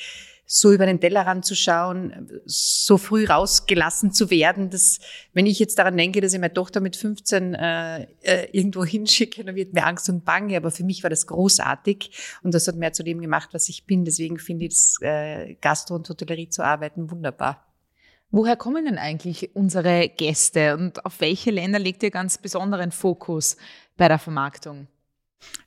so 0.46 0.74
über 0.74 0.86
den 0.86 1.00
Tellerrand 1.00 1.46
zu 1.46 1.56
schauen, 1.56 2.42
so 2.46 2.98
früh 2.98 3.26
rausgelassen 3.26 4.12
zu 4.12 4.30
werden, 4.30 4.70
dass, 4.70 5.00
wenn 5.32 5.46
ich 5.46 5.58
jetzt 5.58 5.80
daran 5.80 5.96
denke, 5.96 6.20
dass 6.20 6.34
ich 6.34 6.40
meine 6.40 6.54
Tochter 6.54 6.82
mit 6.82 6.98
15 6.98 7.54
äh, 7.54 8.04
äh, 8.22 8.50
irgendwo 8.52 8.84
hinschicke, 8.86 9.44
dann 9.46 9.56
wird 9.56 9.74
mir 9.74 9.86
Angst 9.86 10.10
und 10.10 10.26
Bange, 10.26 10.58
aber 10.58 10.70
für 10.70 10.84
mich 10.84 11.02
war 11.02 11.10
das 11.10 11.28
großartig 11.28 12.12
und 12.44 12.54
das 12.54 12.68
hat 12.68 12.76
mehr 12.76 12.92
zu 12.92 13.04
dem 13.04 13.22
gemacht, 13.22 13.50
was 13.54 13.70
ich 13.70 13.86
bin. 13.86 14.04
Deswegen 14.04 14.38
finde 14.38 14.66
ich 14.66 14.96
äh, 15.00 15.56
Gastro 15.62 15.96
und 15.96 16.10
Hotellerie 16.10 16.50
zu 16.50 16.62
arbeiten 16.62 16.83
wunderbar. 16.96 17.66
Woher 18.32 18.56
kommen 18.56 18.86
denn 18.86 18.98
eigentlich 18.98 19.56
unsere 19.56 20.10
Gäste 20.10 20.76
und 20.76 21.06
auf 21.06 21.22
welche 21.22 21.52
Länder 21.52 21.78
legt 21.78 22.02
ihr 22.02 22.10
ganz 22.10 22.40
besonderen 22.40 22.92
Fokus 22.92 23.58
bei 23.96 24.08
der 24.08 24.18
Vermarktung? 24.18 24.88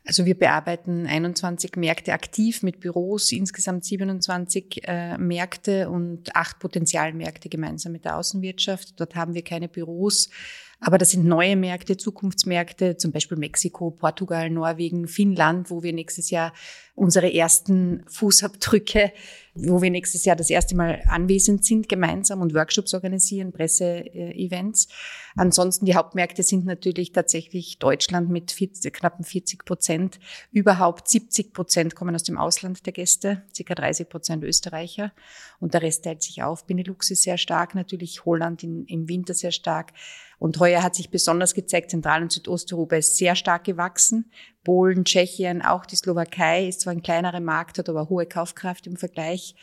Also 0.04 0.24
wir 0.24 0.36
bearbeiten 0.36 1.06
21 1.06 1.76
Märkte 1.76 2.12
aktiv 2.12 2.62
mit 2.62 2.80
Büros, 2.80 3.32
insgesamt 3.32 3.84
27 3.84 4.82
äh, 4.84 5.18
Märkte 5.18 5.90
und 5.90 6.34
acht 6.34 6.58
Potenzialmärkte 6.58 7.48
gemeinsam 7.48 7.92
mit 7.92 8.04
der 8.04 8.16
Außenwirtschaft. 8.16 8.98
Dort 9.00 9.14
haben 9.14 9.34
wir 9.34 9.42
keine 9.42 9.68
Büros, 9.68 10.28
aber 10.78 10.98
das 10.98 11.10
sind 11.10 11.24
neue 11.24 11.56
Märkte, 11.56 11.96
Zukunftsmärkte, 11.96 12.98
zum 12.98 13.10
Beispiel 13.10 13.38
Mexiko, 13.38 13.90
Portugal, 13.90 14.50
Norwegen, 14.50 15.08
Finnland, 15.08 15.70
wo 15.70 15.82
wir 15.82 15.94
nächstes 15.94 16.30
Jahr 16.30 16.52
unsere 16.94 17.32
ersten 17.32 18.04
Fußabdrücke, 18.08 19.12
wo 19.54 19.80
wir 19.80 19.90
nächstes 19.90 20.24
Jahr 20.24 20.36
das 20.36 20.50
erste 20.50 20.76
Mal 20.76 21.02
anwesend 21.08 21.64
sind 21.64 21.88
gemeinsam 21.88 22.40
und 22.40 22.54
Workshops 22.54 22.94
organisieren, 22.94 23.52
Presseevents. 23.52 24.88
Ansonsten 25.34 25.86
die 25.86 25.94
Hauptmärkte 25.94 26.42
sind 26.42 26.66
natürlich 26.66 27.12
tatsächlich 27.12 27.78
Deutschland 27.78 28.30
mit 28.30 28.50
40, 28.50 28.92
knappen 28.92 29.24
40 29.24 29.64
Prozent. 29.64 30.18
Überhaupt 30.52 31.08
70 31.08 31.52
Prozent 31.52 31.94
kommen 31.94 32.14
aus 32.14 32.22
dem 32.22 32.38
Ausland 32.38 32.84
der 32.84 32.92
Gäste, 32.92 33.42
ca. 33.56 33.74
30 33.74 34.08
Prozent 34.08 34.44
Österreicher 34.44 35.12
und 35.58 35.74
der 35.74 35.82
Rest 35.82 36.04
teilt 36.04 36.22
sich 36.22 36.42
auf. 36.42 36.66
Benelux 36.66 37.10
ist 37.10 37.22
sehr 37.22 37.38
stark, 37.38 37.74
natürlich 37.74 38.24
Holland 38.24 38.62
in, 38.62 38.84
im 38.86 39.08
Winter 39.08 39.34
sehr 39.34 39.52
stark. 39.52 39.92
Und 40.38 40.58
heuer 40.60 40.82
hat 40.82 40.94
sich 40.94 41.10
besonders 41.10 41.54
gezeigt, 41.54 41.90
Zentral- 41.90 42.22
und 42.22 42.32
Südosteuropa 42.32 42.96
ist 42.96 43.16
sehr 43.16 43.34
stark 43.36 43.64
gewachsen. 43.64 44.30
Polen, 44.64 45.04
Tschechien, 45.04 45.62
auch 45.62 45.86
die 45.86 45.96
Slowakei 45.96 46.68
ist 46.68 46.82
zwar 46.82 46.92
ein 46.92 47.02
kleinerer 47.02 47.40
Markt, 47.40 47.78
hat 47.78 47.88
aber 47.88 48.08
hohe 48.08 48.26
Kaufkraft 48.26 48.86
im 48.86 48.96
Vergleich. 48.96 49.54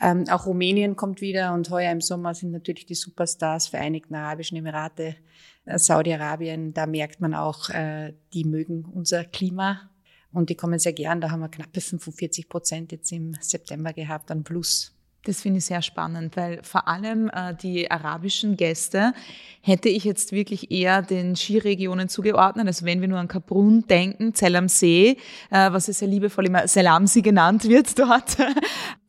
Ähm, 0.00 0.24
auch 0.30 0.46
Rumänien 0.46 0.96
kommt 0.96 1.20
wieder 1.20 1.52
und 1.52 1.70
heuer 1.70 1.92
im 1.92 2.00
Sommer 2.00 2.34
sind 2.34 2.50
natürlich 2.50 2.86
die 2.86 2.94
Superstars 2.94 3.68
Vereinigten 3.68 4.14
Arabischen 4.14 4.56
Emirate, 4.56 5.16
äh, 5.64 5.78
Saudi-Arabien. 5.78 6.72
Da 6.72 6.86
merkt 6.86 7.20
man 7.20 7.34
auch, 7.34 7.68
äh, 7.68 8.14
die 8.32 8.44
mögen 8.44 8.84
unser 8.84 9.24
Klima 9.24 9.90
und 10.32 10.50
die 10.50 10.56
kommen 10.56 10.78
sehr 10.78 10.92
gern. 10.92 11.20
Da 11.20 11.30
haben 11.30 11.40
wir 11.40 11.48
knappe 11.50 11.80
45 11.80 12.48
Prozent 12.48 12.90
jetzt 12.90 13.12
im 13.12 13.34
September 13.40 13.92
gehabt 13.92 14.30
an 14.30 14.42
Plus. 14.42 14.92
Das 15.24 15.40
finde 15.40 15.58
ich 15.58 15.66
sehr 15.66 15.82
spannend, 15.82 16.36
weil 16.36 16.60
vor 16.64 16.88
allem 16.88 17.30
äh, 17.32 17.54
die 17.54 17.88
arabischen 17.88 18.56
Gäste 18.56 19.14
hätte 19.60 19.88
ich 19.88 20.02
jetzt 20.02 20.32
wirklich 20.32 20.72
eher 20.72 21.00
den 21.00 21.36
Skiregionen 21.36 22.08
zugeordnet. 22.08 22.66
Also 22.66 22.84
wenn 22.84 23.00
wir 23.00 23.06
nur 23.06 23.20
an 23.20 23.28
Kaprun 23.28 23.86
denken, 23.86 24.34
Zell 24.34 24.56
am 24.56 24.68
See, 24.68 25.16
äh, 25.50 25.72
was 25.72 25.86
ja 25.86 25.92
sehr 25.92 26.08
liebevoll 26.08 26.46
immer 26.46 26.66
Selamsi 26.66 27.22
genannt 27.22 27.68
wird 27.68 27.96
dort, 27.98 28.36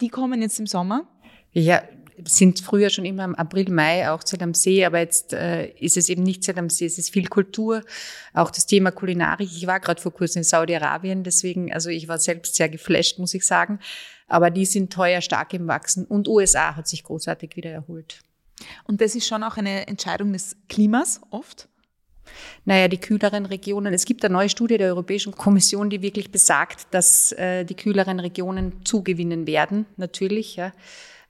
die 0.01 0.09
kommen 0.09 0.41
jetzt 0.43 0.59
im 0.59 0.67
Sommer. 0.67 1.07
Ja, 1.51 1.81
sind 2.25 2.59
früher 2.59 2.89
schon 2.89 3.05
immer 3.05 3.23
im 3.23 3.35
April, 3.35 3.69
Mai 3.69 4.09
auch 4.09 4.23
Zell 4.23 4.41
am 4.43 4.53
See, 4.53 4.85
aber 4.85 4.99
jetzt 4.99 5.33
äh, 5.33 5.67
ist 5.73 5.97
es 5.97 6.09
eben 6.09 6.23
nicht 6.23 6.43
Zell 6.43 6.57
am 6.59 6.69
See, 6.69 6.85
es 6.85 6.97
ist 6.97 7.11
viel 7.11 7.27
Kultur, 7.27 7.83
auch 8.33 8.51
das 8.51 8.65
Thema 8.65 8.91
Kulinarik. 8.91 9.49
Ich 9.51 9.67
war 9.67 9.79
gerade 9.79 10.01
vor 10.01 10.13
kurzem 10.13 10.39
in 10.39 10.43
Saudi-Arabien, 10.43 11.23
deswegen, 11.23 11.73
also 11.73 11.89
ich 11.89 12.07
war 12.07 12.17
selbst 12.17 12.55
sehr 12.55 12.69
geflasht, 12.69 13.19
muss 13.19 13.33
ich 13.33 13.45
sagen. 13.45 13.79
Aber 14.27 14.49
die 14.49 14.65
sind 14.65 14.91
teuer 14.91 15.21
stark 15.21 15.53
im 15.53 15.67
Wachsen 15.67 16.05
und 16.05 16.27
USA 16.27 16.75
hat 16.75 16.87
sich 16.87 17.03
großartig 17.03 17.55
wieder 17.55 17.71
erholt. 17.71 18.21
Und 18.85 19.01
das 19.01 19.15
ist 19.15 19.27
schon 19.27 19.43
auch 19.43 19.57
eine 19.57 19.87
Entscheidung 19.87 20.33
des 20.33 20.55
Klimas 20.69 21.21
oft? 21.29 21.67
Naja, 22.65 22.87
die 22.87 22.97
kühleren 22.97 23.45
Regionen. 23.45 23.93
Es 23.93 24.05
gibt 24.05 24.23
eine 24.23 24.33
neue 24.33 24.49
Studie 24.49 24.77
der 24.77 24.87
Europäischen 24.87 25.33
Kommission, 25.33 25.89
die 25.89 26.01
wirklich 26.01 26.31
besagt, 26.31 26.87
dass 26.91 27.33
äh, 27.33 27.65
die 27.65 27.75
kühleren 27.75 28.19
Regionen 28.19 28.85
zugewinnen 28.85 29.45
werden, 29.45 29.85
natürlich. 29.97 30.55
Ja, 30.55 30.71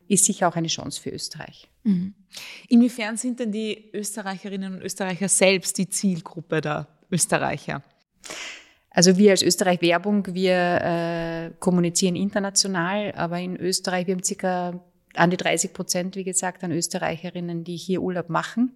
ist 0.07 0.25
sicher 0.25 0.47
auch 0.47 0.55
eine 0.55 0.67
Chance 0.67 1.01
für 1.01 1.09
Österreich. 1.09 1.69
Mhm. 1.83 2.13
Inwiefern 2.69 3.17
sind 3.17 3.39
denn 3.39 3.51
die 3.51 3.89
Österreicherinnen 3.93 4.75
und 4.75 4.81
Österreicher 4.81 5.29
selbst 5.29 5.77
die 5.77 5.89
Zielgruppe 5.89 6.61
der 6.61 6.87
Österreicher? 7.11 7.83
Also 8.89 9.17
wir 9.17 9.31
als 9.31 9.41
Österreich 9.41 9.81
Werbung, 9.81 10.27
wir 10.33 10.55
äh, 10.55 11.51
kommunizieren 11.59 12.15
international, 12.15 13.11
aber 13.13 13.39
in 13.39 13.57
Österreich, 13.57 14.05
wir 14.07 14.13
haben 14.13 14.23
circa 14.23 14.79
an 15.15 15.29
die 15.29 15.37
30 15.37 15.73
Prozent, 15.73 16.15
wie 16.15 16.23
gesagt, 16.23 16.63
an 16.63 16.71
Österreicherinnen, 16.71 17.63
die 17.63 17.75
hier 17.75 18.01
Urlaub 18.01 18.29
machen. 18.29 18.71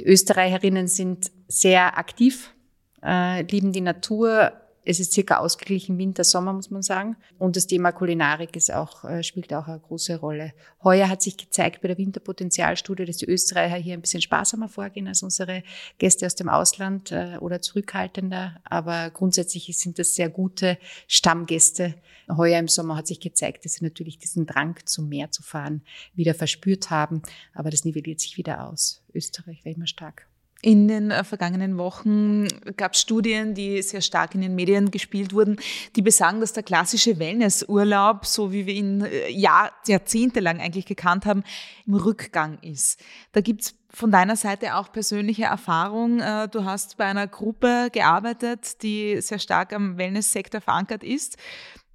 Die 0.00 0.06
Österreicherinnen 0.06 0.88
sind 0.88 1.30
sehr 1.48 1.98
aktiv, 1.98 2.54
äh, 3.02 3.42
lieben 3.42 3.72
die 3.72 3.80
Natur, 3.82 4.52
es 4.84 4.98
ist 4.98 5.12
circa 5.12 5.38
ausgeglichen 5.38 5.96
Winter, 5.98 6.24
Sommer, 6.24 6.52
muss 6.52 6.70
man 6.70 6.82
sagen. 6.82 7.16
Und 7.38 7.56
das 7.56 7.66
Thema 7.66 7.92
Kulinarik 7.92 8.56
ist 8.56 8.72
auch, 8.72 9.04
äh, 9.04 9.22
spielt 9.22 9.52
auch 9.54 9.68
eine 9.68 9.78
große 9.78 10.16
Rolle. 10.16 10.52
Heuer 10.82 11.08
hat 11.08 11.22
sich 11.22 11.36
gezeigt 11.36 11.82
bei 11.82 11.88
der 11.88 11.98
Winterpotenzialstudie, 11.98 13.04
dass 13.04 13.18
die 13.18 13.26
Österreicher 13.26 13.76
hier 13.76 13.94
ein 13.94 14.00
bisschen 14.00 14.22
sparsamer 14.22 14.68
vorgehen 14.68 15.06
als 15.06 15.22
unsere 15.22 15.62
Gäste 15.98 16.26
aus 16.26 16.34
dem 16.34 16.48
Ausland 16.48 17.12
äh, 17.12 17.36
oder 17.40 17.62
zurückhaltender. 17.62 18.60
Aber 18.64 19.10
grundsätzlich 19.10 19.76
sind 19.78 19.98
das 19.98 20.14
sehr 20.14 20.28
gute 20.28 20.78
Stammgäste. 21.06 21.94
Heuer 22.28 22.58
im 22.58 22.68
Sommer 22.68 22.96
hat 22.96 23.06
sich 23.06 23.20
gezeigt, 23.20 23.64
dass 23.64 23.74
sie 23.74 23.84
natürlich 23.84 24.18
diesen 24.18 24.46
Drang 24.46 24.76
zum 24.84 25.08
Meer 25.08 25.30
zu 25.30 25.42
fahren 25.42 25.82
wieder 26.14 26.34
verspürt 26.34 26.90
haben. 26.90 27.22
Aber 27.54 27.70
das 27.70 27.84
nivelliert 27.84 28.20
sich 28.20 28.36
wieder 28.36 28.66
aus. 28.68 29.02
Österreich 29.14 29.64
war 29.64 29.72
immer 29.72 29.86
stark. 29.86 30.26
In 30.64 30.86
den 30.86 31.10
äh, 31.10 31.24
vergangenen 31.24 31.76
Wochen 31.76 32.46
gab 32.76 32.94
es 32.94 33.00
Studien, 33.00 33.52
die 33.52 33.82
sehr 33.82 34.00
stark 34.00 34.36
in 34.36 34.42
den 34.42 34.54
Medien 34.54 34.92
gespielt 34.92 35.32
wurden, 35.32 35.56
die 35.96 36.02
besagen, 36.02 36.40
dass 36.40 36.52
der 36.52 36.62
klassische 36.62 37.18
Wellnessurlaub, 37.18 38.24
so 38.24 38.52
wie 38.52 38.64
wir 38.66 38.74
ihn 38.74 39.00
äh, 39.00 39.28
Jahr, 39.28 39.72
jahrzehntelang 39.88 40.60
eigentlich 40.60 40.86
gekannt 40.86 41.26
haben, 41.26 41.42
im 41.84 41.94
Rückgang 41.94 42.58
ist. 42.62 43.00
Da 43.32 43.40
gibt's 43.40 43.74
von 43.90 44.12
deiner 44.12 44.36
Seite 44.36 44.76
auch 44.76 44.92
persönliche 44.92 45.44
Erfahrung. 45.46 46.20
Äh, 46.20 46.46
du 46.46 46.64
hast 46.64 46.96
bei 46.96 47.06
einer 47.06 47.26
Gruppe 47.26 47.88
gearbeitet, 47.90 48.84
die 48.84 49.20
sehr 49.20 49.40
stark 49.40 49.72
am 49.72 49.98
Wellnesssektor 49.98 50.60
verankert 50.60 51.02
ist. 51.02 51.38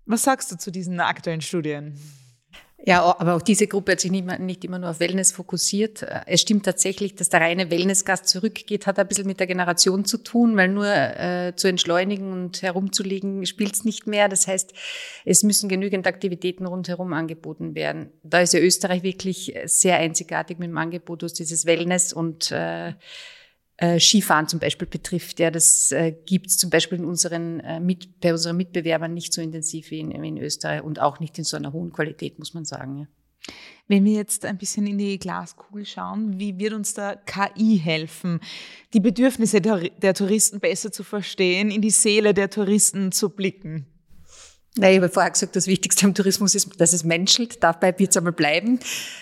Was 0.06 0.24
sagst 0.24 0.52
du 0.52 0.58
zu 0.58 0.72
diesen 0.72 1.00
aktuellen 1.00 1.42
Studien? 1.42 1.98
Ja, 2.88 3.04
aber 3.20 3.36
auch 3.36 3.42
diese 3.42 3.68
Gruppe 3.68 3.92
hat 3.92 4.00
sich 4.00 4.12
nicht, 4.12 4.40
nicht 4.40 4.64
immer 4.64 4.80
nur 4.80 4.92
auf 4.92 5.02
Wellness 5.02 5.34
fokussiert. 5.34 6.06
Es 6.26 6.40
stimmt 6.40 6.64
tatsächlich, 6.64 7.16
dass 7.16 7.28
der 7.28 7.42
reine 7.42 7.70
Wellnessgast 7.70 8.30
zurückgeht, 8.30 8.88
hat 8.88 8.98
ein 8.98 9.06
bisschen 9.10 9.28
mit 9.28 9.42
der 9.42 9.48
Generation 9.48 10.06
zu 10.06 10.18
tun, 10.18 10.56
weil 10.56 10.70
nur 10.70 10.88
äh, 10.88 11.52
zu 11.58 11.68
entschleunigen 11.68 12.32
und 12.32 12.62
herumzulegen 12.62 13.46
spielt 13.46 13.74
es 13.74 13.84
nicht 13.84 14.08
mehr. 14.08 14.30
Das 14.30 14.48
heißt, 14.48 14.72
es 15.26 15.44
müssen 15.44 15.68
genügend 15.68 16.08
Aktivitäten 16.08 16.66
rundherum 16.66 17.12
angeboten 17.12 17.76
werden. 17.76 18.10
Da 18.24 18.40
ist 18.40 18.54
ja 18.54 18.62
Österreich 18.62 19.04
wirklich 19.04 19.54
sehr 19.66 19.98
einzigartig 19.98 20.58
mit 20.58 20.70
dem 20.70 20.78
Angebot, 20.78 21.24
was 21.24 21.34
dieses 21.34 21.66
Wellness 21.66 22.14
und 22.14 22.54
äh, 22.54 22.94
äh, 23.78 24.00
Skifahren 24.00 24.48
zum 24.48 24.60
Beispiel 24.60 24.88
betrifft. 24.88 25.40
Ja, 25.40 25.52
das 25.52 25.92
äh, 25.92 26.12
gibt 26.26 26.48
es 26.48 26.58
zum 26.58 26.70
Beispiel 26.70 26.98
in 26.98 27.06
unseren, 27.06 27.60
äh, 27.60 27.80
mit, 27.80 28.20
bei 28.20 28.32
unseren 28.32 28.58
Mitbewerbern 28.58 29.14
nicht 29.14 29.34
so 29.34 29.42
intensiv 29.42 29.92
wie 29.92 30.00
in, 30.00 30.22
wie 30.22 30.28
in, 30.28 30.38
Österreich 30.38 30.84
und 30.84 31.00
auch 31.00 31.20
nicht 31.20 31.38
in 31.38 31.44
so 31.44 31.58
einer 31.58 31.74
hohen 31.74 31.92
Qualität, 31.92 32.40
muss 32.40 32.54
man 32.54 32.66
sagen. 32.66 32.98
Ja. 32.98 33.08
Wenn 33.88 34.04
wir 34.04 34.14
jetzt 34.14 34.46
ein 34.46 34.58
bisschen 34.58 34.86
in 34.88 34.98
die 34.98 35.18
Glaskugel 35.20 35.86
schauen, 35.86 36.40
wie 36.40 36.58
wird 36.58 36.74
uns 36.74 36.94
da 36.94 37.16
KI 37.16 37.80
helfen, 37.82 38.42
die 38.94 39.00
Bedürfnisse 39.00 39.62
der, 39.62 39.90
der 39.90 40.14
Touristen 40.14 40.60
besser 40.60 40.92
zu 40.92 41.04
verstehen, 41.04 41.72
in 41.72 41.82
die 41.82 41.92
Seele 41.92 42.34
der 42.34 42.50
Touristen 42.50 43.12
zu 43.12 43.30
blicken? 43.30 43.86
Na, 44.80 44.92
ich 44.92 44.98
habe 44.98 45.10
vorher 45.10 45.32
gesagt, 45.32 45.56
das 45.56 45.66
Wichtigste 45.66 46.06
am 46.06 46.14
Tourismus 46.14 46.54
ist, 46.54 46.80
dass 46.80 46.94
es 46.94 47.04
menschelt. 47.04 47.64
Dabei 47.64 47.98
wird 47.98 48.12
es 48.12 48.18
einmal 48.18 48.34
bleiben. 48.34 48.80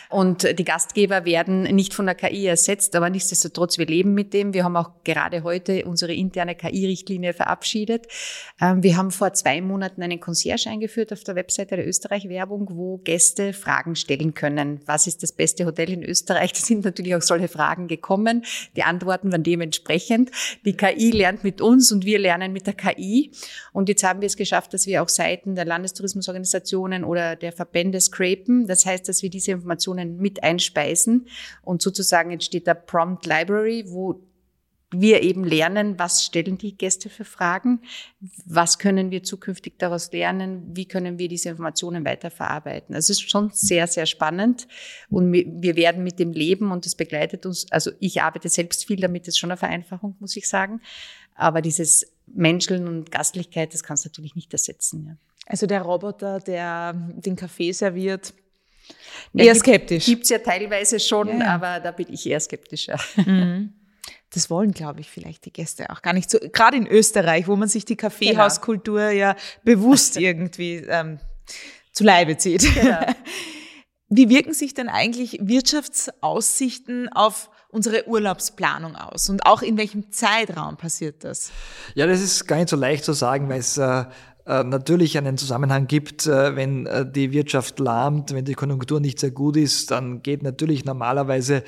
Und 0.09 0.57
die 0.59 0.63
Gastgeber 0.63 1.25
werden 1.25 1.63
nicht 1.63 1.93
von 1.93 2.05
der 2.05 2.15
KI 2.15 2.45
ersetzt, 2.45 2.95
aber 2.95 3.09
nichtsdestotrotz, 3.09 3.77
wir 3.77 3.85
leben 3.85 4.13
mit 4.13 4.33
dem. 4.33 4.53
Wir 4.53 4.63
haben 4.63 4.75
auch 4.75 4.91
gerade 5.03 5.43
heute 5.43 5.85
unsere 5.85 6.13
interne 6.13 6.55
KI-Richtlinie 6.55 7.33
verabschiedet. 7.33 8.07
Ähm, 8.61 8.83
wir 8.83 8.97
haben 8.97 9.11
vor 9.11 9.33
zwei 9.33 9.61
Monaten 9.61 10.03
einen 10.03 10.19
Concierge 10.19 10.69
eingeführt 10.69 11.11
auf 11.11 11.23
der 11.23 11.35
Webseite 11.35 11.75
der 11.75 11.87
Österreich-Werbung, 11.87 12.69
wo 12.71 12.97
Gäste 12.97 13.53
Fragen 13.53 13.95
stellen 13.95 14.33
können. 14.33 14.81
Was 14.85 15.07
ist 15.07 15.23
das 15.23 15.31
beste 15.31 15.65
Hotel 15.65 15.91
in 15.91 16.03
Österreich? 16.03 16.53
Da 16.53 16.59
sind 16.59 16.85
natürlich 16.85 17.15
auch 17.15 17.21
solche 17.21 17.47
Fragen 17.47 17.87
gekommen. 17.87 18.45
Die 18.75 18.83
Antworten 18.83 19.31
waren 19.31 19.43
dementsprechend. 19.43 20.31
Die 20.65 20.77
KI 20.77 21.11
lernt 21.11 21.43
mit 21.43 21.61
uns 21.61 21.91
und 21.91 22.05
wir 22.05 22.19
lernen 22.19 22.53
mit 22.53 22.67
der 22.67 22.73
KI. 22.73 23.31
Und 23.73 23.89
jetzt 23.89 24.03
haben 24.03 24.21
wir 24.21 24.27
es 24.27 24.37
geschafft, 24.37 24.73
dass 24.73 24.85
wir 24.85 25.01
auch 25.01 25.09
Seiten 25.45 25.55
der 25.55 25.65
Landestourismusorganisationen 25.65 27.03
oder 27.03 27.35
der 27.35 27.51
Verbände 27.51 28.01
scrapen. 28.01 28.67
Das 28.67 28.85
heißt, 28.85 29.07
dass 29.07 29.21
wir 29.21 29.29
diese 29.29 29.51
Informationen 29.51 30.17
mit 30.17 30.43
einspeisen 30.43 31.27
und 31.61 31.81
sozusagen 31.81 32.31
entsteht 32.31 32.67
der 32.67 32.73
Prompt 32.73 33.25
Library, 33.25 33.85
wo 33.87 34.21
wir 34.91 35.23
eben 35.23 35.43
lernen, 35.43 35.99
was 35.99 36.23
stellen 36.23 36.57
die 36.57 36.77
Gäste 36.77 37.09
für 37.09 37.25
Fragen, 37.25 37.81
was 38.45 38.77
können 38.77 39.11
wir 39.11 39.23
zukünftig 39.23 39.77
daraus 39.77 40.11
lernen, 40.11 40.63
wie 40.73 40.85
können 40.85 41.17
wir 41.17 41.27
diese 41.27 41.49
Informationen 41.49 42.05
weiterverarbeiten. 42.05 42.95
Also 42.95 43.11
es 43.11 43.19
ist 43.19 43.29
schon 43.29 43.49
sehr, 43.51 43.87
sehr 43.87 44.05
spannend 44.05 44.67
und 45.09 45.33
wir 45.33 45.75
werden 45.75 46.03
mit 46.03 46.19
dem 46.19 46.31
leben 46.31 46.71
und 46.71 46.85
es 46.85 46.95
begleitet 46.95 47.45
uns. 47.45 47.69
Also 47.71 47.91
ich 47.99 48.21
arbeite 48.21 48.47
selbst 48.47 48.85
viel 48.85 48.99
damit, 48.99 49.23
das 49.23 49.29
ist 49.33 49.39
schon 49.39 49.51
eine 49.51 49.57
Vereinfachung, 49.57 50.15
muss 50.19 50.37
ich 50.37 50.47
sagen. 50.47 50.79
Aber 51.35 51.61
dieses 51.61 52.14
Menscheln 52.27 52.87
und 52.87 53.11
Gastlichkeit, 53.11 53.73
das 53.73 53.83
kannst 53.83 54.05
du 54.05 54.09
natürlich 54.09 54.35
nicht 54.35 54.51
ersetzen. 54.53 55.05
Ja. 55.07 55.17
Also 55.45 55.67
der 55.67 55.81
Roboter, 55.81 56.39
der 56.39 56.93
den 56.93 57.35
Kaffee 57.35 57.71
serviert, 57.71 58.33
eher 59.33 59.45
ja, 59.45 59.55
skeptisch. 59.55 60.05
Gibt 60.05 60.23
es 60.23 60.29
ja 60.29 60.39
teilweise 60.39 60.99
schon, 60.99 61.39
ja. 61.39 61.47
aber 61.47 61.79
da 61.79 61.91
bin 61.91 62.07
ich 62.11 62.25
eher 62.25 62.39
skeptischer. 62.39 62.99
Mhm. 63.15 63.73
Das 64.31 64.49
wollen, 64.49 64.71
glaube 64.71 64.99
ich, 64.99 65.09
vielleicht 65.09 65.45
die 65.45 65.53
Gäste 65.53 65.89
auch 65.89 66.01
gar 66.01 66.13
nicht 66.13 66.29
so. 66.29 66.39
Gerade 66.39 66.77
in 66.77 66.87
Österreich, 66.87 67.47
wo 67.47 67.55
man 67.55 67.69
sich 67.69 67.85
die 67.85 67.95
Kaffeehauskultur 67.95 68.99
genau. 68.99 69.11
ja 69.11 69.35
bewusst 69.63 70.17
irgendwie 70.19 70.83
ähm, 70.87 71.19
zu 71.91 72.03
Leibe 72.03 72.37
zieht. 72.37 72.61
Genau. 72.75 72.99
Wie 74.09 74.29
wirken 74.29 74.53
sich 74.53 74.73
denn 74.73 74.87
eigentlich 74.87 75.39
Wirtschaftsaussichten 75.41 77.09
auf 77.09 77.49
unsere 77.75 78.07
Urlaubsplanung 78.07 78.95
aus? 78.95 79.29
Und 79.29 79.45
auch 79.45 79.61
in 79.61 79.77
welchem 79.77 80.11
Zeitraum 80.11 80.77
passiert 80.77 81.23
das? 81.23 81.51
Ja, 81.93 82.07
das 82.07 82.21
ist 82.21 82.47
gar 82.47 82.57
nicht 82.57 82.69
so 82.69 82.75
leicht 82.75 83.03
zu 83.03 83.13
sagen, 83.13 83.49
weil 83.49 83.59
es 83.59 83.77
äh, 83.77 84.05
äh, 84.47 84.63
natürlich 84.63 85.17
einen 85.17 85.39
Zusammenhang 85.39 85.87
gibt, 85.87 86.27
äh, 86.27 86.55
wenn 86.55 86.85
äh, 86.85 87.03
die 87.09 87.31
Wirtschaft 87.31 87.79
lahmt, 87.79 88.31
wenn 88.31 88.45
die 88.45 88.53
Konjunktur 88.53 88.99
nicht 88.99 89.19
sehr 89.19 89.31
gut 89.31 89.57
ist, 89.57 89.89
dann 89.89 90.21
geht 90.21 90.43
natürlich 90.43 90.85
normalerweise 90.85 91.63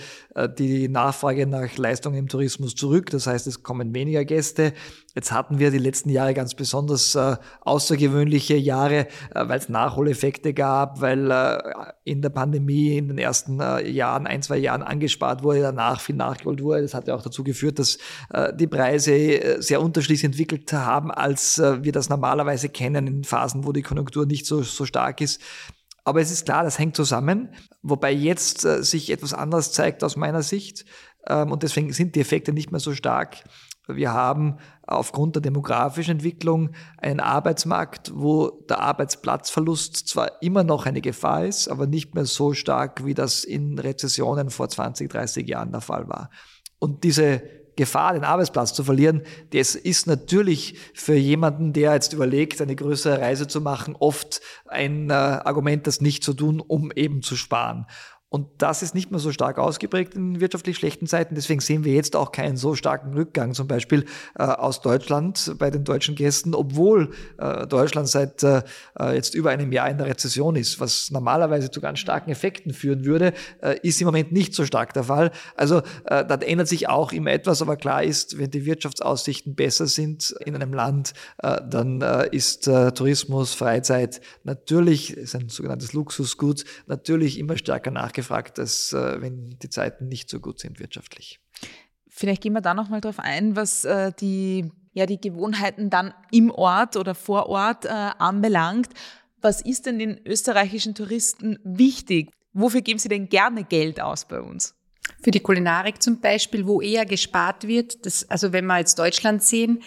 die 0.59 0.87
Nachfrage 0.87 1.47
nach 1.47 1.75
Leistungen 1.77 2.17
im 2.17 2.27
Tourismus 2.27 2.75
zurück. 2.75 3.09
Das 3.09 3.25
heißt, 3.25 3.47
es 3.47 3.63
kommen 3.63 3.95
weniger 3.95 4.23
Gäste. 4.23 4.73
Jetzt 5.17 5.31
hatten 5.31 5.57
wir 5.57 5.71
die 5.71 5.79
letzten 5.79 6.11
Jahre 6.11 6.35
ganz 6.35 6.53
besonders 6.53 7.15
äh, 7.15 7.37
außergewöhnliche 7.61 8.55
Jahre, 8.55 9.07
äh, 9.33 9.47
weil 9.47 9.57
es 9.57 9.67
Nachholeffekte 9.67 10.53
gab, 10.53 11.01
weil 11.01 11.31
äh, 11.31 11.57
in 12.03 12.21
der 12.21 12.29
Pandemie 12.29 12.99
in 12.99 13.07
den 13.07 13.17
ersten 13.17 13.59
äh, 13.59 13.89
Jahren, 13.89 14.27
ein, 14.27 14.43
zwei 14.43 14.57
Jahren 14.57 14.83
angespart 14.83 15.41
wurde, 15.41 15.61
danach 15.61 16.01
viel 16.01 16.15
nachgeholt 16.15 16.61
wurde. 16.61 16.83
Das 16.83 16.93
hat 16.93 17.07
ja 17.07 17.15
auch 17.15 17.23
dazu 17.23 17.43
geführt, 17.43 17.79
dass 17.79 17.97
äh, 18.31 18.53
die 18.55 18.67
Preise 18.67 19.15
äh, 19.15 19.59
sehr 19.59 19.81
unterschiedlich 19.81 20.23
entwickelt 20.23 20.71
haben, 20.71 21.09
als 21.09 21.57
wir 21.57 21.91
das 21.91 22.09
normalerweise 22.09 22.69
kennen 22.69 23.07
in 23.07 23.23
Phasen, 23.23 23.65
wo 23.65 23.71
die 23.71 23.81
Konjunktur 23.81 24.27
nicht 24.27 24.45
so, 24.45 24.61
so 24.61 24.85
stark 24.85 25.19
ist. 25.19 25.41
Aber 26.03 26.21
es 26.21 26.29
ist 26.29 26.45
klar, 26.45 26.63
das 26.63 26.77
hängt 26.77 26.95
zusammen, 26.95 27.49
wobei 27.81 28.11
jetzt 28.11 28.61
sich 28.61 29.09
etwas 29.09 29.33
anderes 29.33 29.71
zeigt 29.71 30.03
aus 30.03 30.15
meiner 30.15 30.43
Sicht. 30.43 30.85
Ähm, 31.27 31.51
und 31.51 31.63
deswegen 31.63 31.91
sind 31.91 32.15
die 32.15 32.21
Effekte 32.21 32.53
nicht 32.53 32.71
mehr 32.71 32.79
so 32.79 32.93
stark. 32.93 33.37
Wir 33.87 34.13
haben 34.13 34.57
aufgrund 34.85 35.35
der 35.35 35.41
demografischen 35.41 36.13
Entwicklung 36.13 36.71
einen 36.97 37.19
Arbeitsmarkt, 37.19 38.11
wo 38.13 38.49
der 38.69 38.79
Arbeitsplatzverlust 38.79 40.07
zwar 40.07 40.41
immer 40.41 40.63
noch 40.63 40.85
eine 40.85 41.01
Gefahr 41.01 41.45
ist, 41.45 41.67
aber 41.67 41.87
nicht 41.87 42.13
mehr 42.13 42.25
so 42.25 42.53
stark, 42.53 43.05
wie 43.05 43.13
das 43.13 43.43
in 43.43 43.79
Rezessionen 43.79 44.49
vor 44.49 44.69
20, 44.69 45.09
30 45.09 45.47
Jahren 45.47 45.71
der 45.71 45.81
Fall 45.81 46.07
war. 46.07 46.29
Und 46.79 47.03
diese 47.03 47.41
Gefahr, 47.77 48.13
den 48.13 48.23
Arbeitsplatz 48.23 48.73
zu 48.73 48.83
verlieren, 48.83 49.21
das 49.51 49.75
ist 49.75 50.07
natürlich 50.07 50.77
für 50.95 51.15
jemanden, 51.15 51.73
der 51.73 51.93
jetzt 51.93 52.11
überlegt, 52.11 52.59
eine 52.59 52.75
größere 52.75 53.21
Reise 53.21 53.47
zu 53.47 53.61
machen, 53.61 53.95
oft 53.97 54.41
ein 54.65 55.11
äh, 55.11 55.13
Argument, 55.13 55.85
das 55.85 56.01
nicht 56.01 56.23
zu 56.23 56.33
tun, 56.33 56.59
um 56.59 56.91
eben 56.91 57.21
zu 57.21 57.35
sparen. 57.35 57.85
Und 58.29 58.47
das 58.57 58.83
ist 58.83 58.93
nicht 58.93 59.09
mehr 59.09 59.21
so 59.21 59.31
stark 59.31 59.57
ausgeprägt 59.57 60.13
in 60.13 60.41
wirtschaftlich 60.41 60.75
schlechten 60.75 61.07
Zeiten. 61.07 61.35
Deswegen 61.35 61.61
sehen 61.61 61.85
wir 61.85 61.93
jetzt 61.93 62.13
auch 62.13 62.33
keinen 62.33 62.57
so 62.57 62.75
starken 62.75 63.13
Rückgang, 63.13 63.53
zum 63.53 63.69
Beispiel 63.69 64.03
äh, 64.37 64.43
aus 64.43 64.81
Deutschland 64.81 65.55
bei 65.57 65.69
den 65.69 65.85
deutschen 65.85 66.15
Gästen, 66.15 66.53
obwohl 66.53 67.11
äh, 67.37 67.65
Deutschland 67.67 68.09
seit 68.09 68.43
äh, 68.43 68.63
äh 68.99 69.15
jetzt 69.15 69.33
über 69.33 69.51
einem 69.51 69.71
Jahr 69.71 69.89
in 69.89 69.97
der 69.97 70.07
Rezession 70.07 70.57
ist, 70.57 70.81
was 70.81 71.09
normalerweise 71.09 71.71
zu 71.71 71.79
ganz 71.79 71.99
starken 71.99 72.29
Effekten 72.29 72.73
führen 72.73 73.05
würde, 73.05 73.31
äh, 73.61 73.79
ist 73.81 74.01
im 74.01 74.05
Moment 74.07 74.33
nicht 74.33 74.53
so 74.53 74.65
stark 74.65 74.91
der 74.91 75.05
Fall. 75.05 75.31
Also 75.55 75.77
äh, 76.03 76.25
da 76.25 76.35
ändert 76.35 76.67
sich 76.67 76.89
auch 76.89 77.13
immer 77.13 77.31
etwas, 77.31 77.61
aber 77.61 77.77
klar 77.77 78.03
ist, 78.03 78.37
wenn 78.37 78.51
die 78.51 78.65
Wirtschaftsaussichten 78.65 79.55
besser 79.55 79.87
sind 79.87 80.35
in 80.45 80.55
einem 80.55 80.73
Land, 80.73 81.13
dann 81.37 82.01
ist 82.31 82.63
Tourismus, 82.65 83.53
Freizeit 83.53 84.21
natürlich, 84.43 85.15
ist 85.15 85.35
ein 85.35 85.49
sogenanntes 85.49 85.93
Luxusgut, 85.93 86.65
natürlich 86.87 87.39
immer 87.39 87.57
stärker 87.57 87.91
nach 87.91 88.11
nachgefragt, 88.17 88.59
als 88.59 88.93
äh, 88.93 89.21
wenn 89.21 89.57
die 89.59 89.69
Zeiten 89.69 90.07
nicht 90.07 90.29
so 90.29 90.39
gut 90.39 90.59
sind 90.59 90.79
wirtschaftlich. 90.79 91.39
Vielleicht 92.07 92.41
gehen 92.41 92.53
wir 92.53 92.61
da 92.61 92.73
nochmal 92.73 93.01
drauf 93.01 93.19
ein, 93.19 93.55
was 93.55 93.85
äh, 93.85 94.11
die 94.19 94.71
ja 94.93 95.05
die 95.05 95.21
Gewohnheiten 95.21 95.89
dann 95.91 96.13
im 96.31 96.49
Ort 96.49 96.95
oder 96.95 97.13
vor 97.13 97.47
Ort 97.47 97.85
äh, 97.85 97.89
anbelangt. 97.89 98.89
Was 99.39 99.61
ist 99.61 99.85
denn 99.85 99.99
den 99.99 100.19
österreichischen 100.25 100.95
Touristen 100.95 101.59
wichtig? 101.63 102.31
Wofür 102.53 102.81
geben 102.81 102.97
sie 102.97 103.09
denn 103.09 103.29
gerne 103.29 103.63
Geld 103.63 104.01
aus 104.01 104.25
bei 104.25 104.41
uns? 104.41 104.73
Für 105.21 105.29
die 105.29 105.39
Kulinarik 105.39 106.01
zum 106.01 106.19
Beispiel, 106.19 106.65
wo 106.65 106.81
eher 106.81 107.05
gespart 107.05 107.67
wird. 107.67 108.05
Das, 108.05 108.27
also 108.29 108.51
wenn 108.51 108.65
wir 108.65 108.79
jetzt 108.79 108.97
Deutschland 108.97 109.43
sehen, 109.43 109.83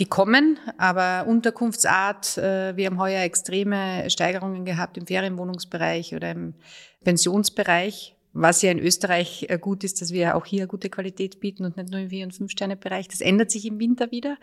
die 0.00 0.06
kommen, 0.06 0.58
aber 0.78 1.26
Unterkunftsart, 1.28 2.38
äh, 2.38 2.76
wir 2.76 2.86
haben 2.86 2.98
heuer 2.98 3.22
extreme 3.22 4.08
Steigerungen 4.10 4.64
gehabt 4.64 4.96
im 4.96 5.06
Ferienwohnungsbereich 5.06 6.14
oder 6.16 6.32
im 6.32 6.54
Pensionsbereich, 7.04 8.16
was 8.32 8.62
ja 8.62 8.70
in 8.70 8.78
Österreich 8.80 9.46
äh, 9.48 9.58
gut 9.58 9.84
ist, 9.84 10.00
dass 10.00 10.12
wir 10.12 10.36
auch 10.36 10.46
hier 10.46 10.66
gute 10.66 10.90
Qualität 10.90 11.40
bieten 11.40 11.64
und 11.64 11.76
nicht 11.76 11.90
nur 11.90 12.00
im 12.00 12.10
Vier- 12.10 12.24
und 12.24 12.34
Fünf-Sterne-Bereich. 12.34 13.08
Das 13.08 13.20
ändert 13.20 13.50
sich 13.50 13.66
im 13.66 13.78
Winter 13.78 14.10
wieder. 14.10 14.36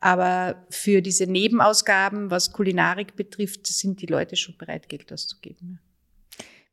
Aber 0.00 0.66
für 0.68 1.00
diese 1.00 1.26
Nebenausgaben, 1.26 2.30
was 2.30 2.52
Kulinarik 2.52 3.16
betrifft, 3.16 3.66
sind 3.66 4.02
die 4.02 4.06
Leute 4.06 4.36
schon 4.36 4.56
bereit, 4.58 4.88
Geld 4.88 5.12
auszugeben. 5.12 5.80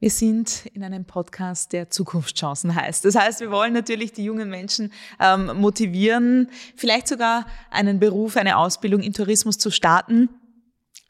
Wir 0.02 0.10
sind 0.10 0.66
in 0.74 0.84
einem 0.84 1.06
Podcast, 1.06 1.74
der 1.74 1.92
Zukunftschancen 1.92 2.76
heißt. 2.76 3.06
Das 3.06 3.16
heißt, 3.16 3.40
wir 3.40 3.52
wollen 3.52 3.72
natürlich 3.72 4.12
die 4.12 4.24
jungen 4.24 4.50
Menschen 4.50 4.92
ähm, 5.20 5.52
motivieren, 5.58 6.50
vielleicht 6.76 7.08
sogar 7.08 7.46
einen 7.70 8.00
Beruf, 8.00 8.36
eine 8.36 8.58
Ausbildung 8.58 9.02
in 9.02 9.14
Tourismus 9.14 9.60
zu 9.60 9.70
starten. 9.70 10.28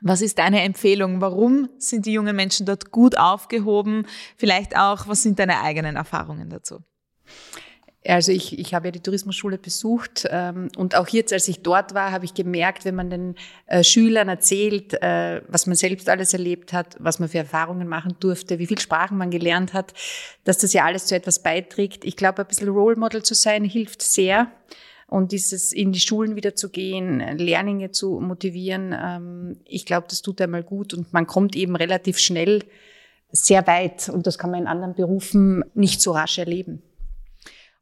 Was 0.02 0.22
ist 0.22 0.40
deine 0.40 0.64
Empfehlung? 0.64 1.22
Warum 1.22 1.70
sind 1.78 2.06
die 2.06 2.14
jungen 2.14 2.36
Menschen 2.36 2.66
dort 2.66 2.92
gut 2.92 3.18
aufgehoben? 3.18 4.08
Vielleicht 4.36 4.76
auch, 4.76 5.08
was 5.08 5.22
sind 5.22 5.38
deine 5.38 5.62
eigenen 5.62 5.96
Erfahrungen 5.96 6.50
dazu? 6.50 6.80
Also 8.04 8.32
ich, 8.32 8.58
ich 8.58 8.74
habe 8.74 8.88
ja 8.88 8.92
die 8.92 9.00
Tourismusschule 9.00 9.60
besucht 9.60 10.28
ähm, 10.32 10.70
und 10.76 10.96
auch 10.96 11.08
jetzt, 11.10 11.32
als 11.34 11.48
ich 11.48 11.62
dort 11.62 11.94
war, 11.94 12.12
habe 12.12 12.26
ich 12.26 12.34
gemerkt, 12.34 12.84
wenn 12.84 12.96
man 12.96 13.12
den 13.12 13.36
äh, 13.68 13.84
Schülern 13.84 14.28
erzählt, 14.28 15.00
äh, 15.04 15.44
was 15.48 15.68
man 15.68 15.76
selbst 15.76 16.10
alles 16.10 16.34
erlebt 16.34 16.74
hat, 16.74 16.96
was 16.98 17.20
man 17.20 17.30
für 17.30 17.38
Erfahrungen 17.38 17.88
machen 17.88 18.16
durfte, 18.20 18.58
wie 18.58 18.66
viel 18.66 18.80
Sprachen 18.80 19.20
man 19.20 19.30
gelernt 19.30 19.74
hat, 19.74 19.94
dass 20.46 20.58
das 20.58 20.74
ja 20.74 20.84
alles 20.86 21.06
zu 21.06 21.16
etwas 21.16 21.44
beiträgt. 21.44 22.04
Ich 22.04 22.16
glaube, 22.16 22.42
ein 22.42 22.48
bisschen 22.48 22.70
Role 22.70 22.96
Model 22.96 23.22
zu 23.22 23.36
sein 23.36 23.64
hilft 23.64 24.02
sehr 24.02 24.52
und 25.12 25.34
dieses 25.34 25.74
in 25.74 25.91
die 25.91 26.00
Schulen 26.00 26.38
wieder 26.38 26.56
zu 26.56 26.69
gehen, 26.69 27.19
Lehrlinge 27.38 27.91
zu 27.91 28.21
motivieren, 28.21 28.95
ähm, 28.97 29.58
ich 29.65 29.86
glaube, 29.86 30.08
das 30.10 30.21
tut 30.21 30.39
einmal 30.39 30.63
gut. 30.63 30.93
Und 30.93 31.12
man 31.12 31.28
kommt 31.28 31.54
eben 31.58 31.76
relativ 31.76 32.17
schnell 32.17 32.63
sehr 33.30 33.67
weit. 33.67 34.08
Und 34.08 34.26
das 34.26 34.38
kann 34.38 34.52
man 34.52 34.62
in 34.62 34.67
anderen 34.67 34.95
Berufen 34.95 35.65
nicht 35.74 36.02
so 36.02 36.12
rasch 36.12 36.38
erleben 36.38 36.82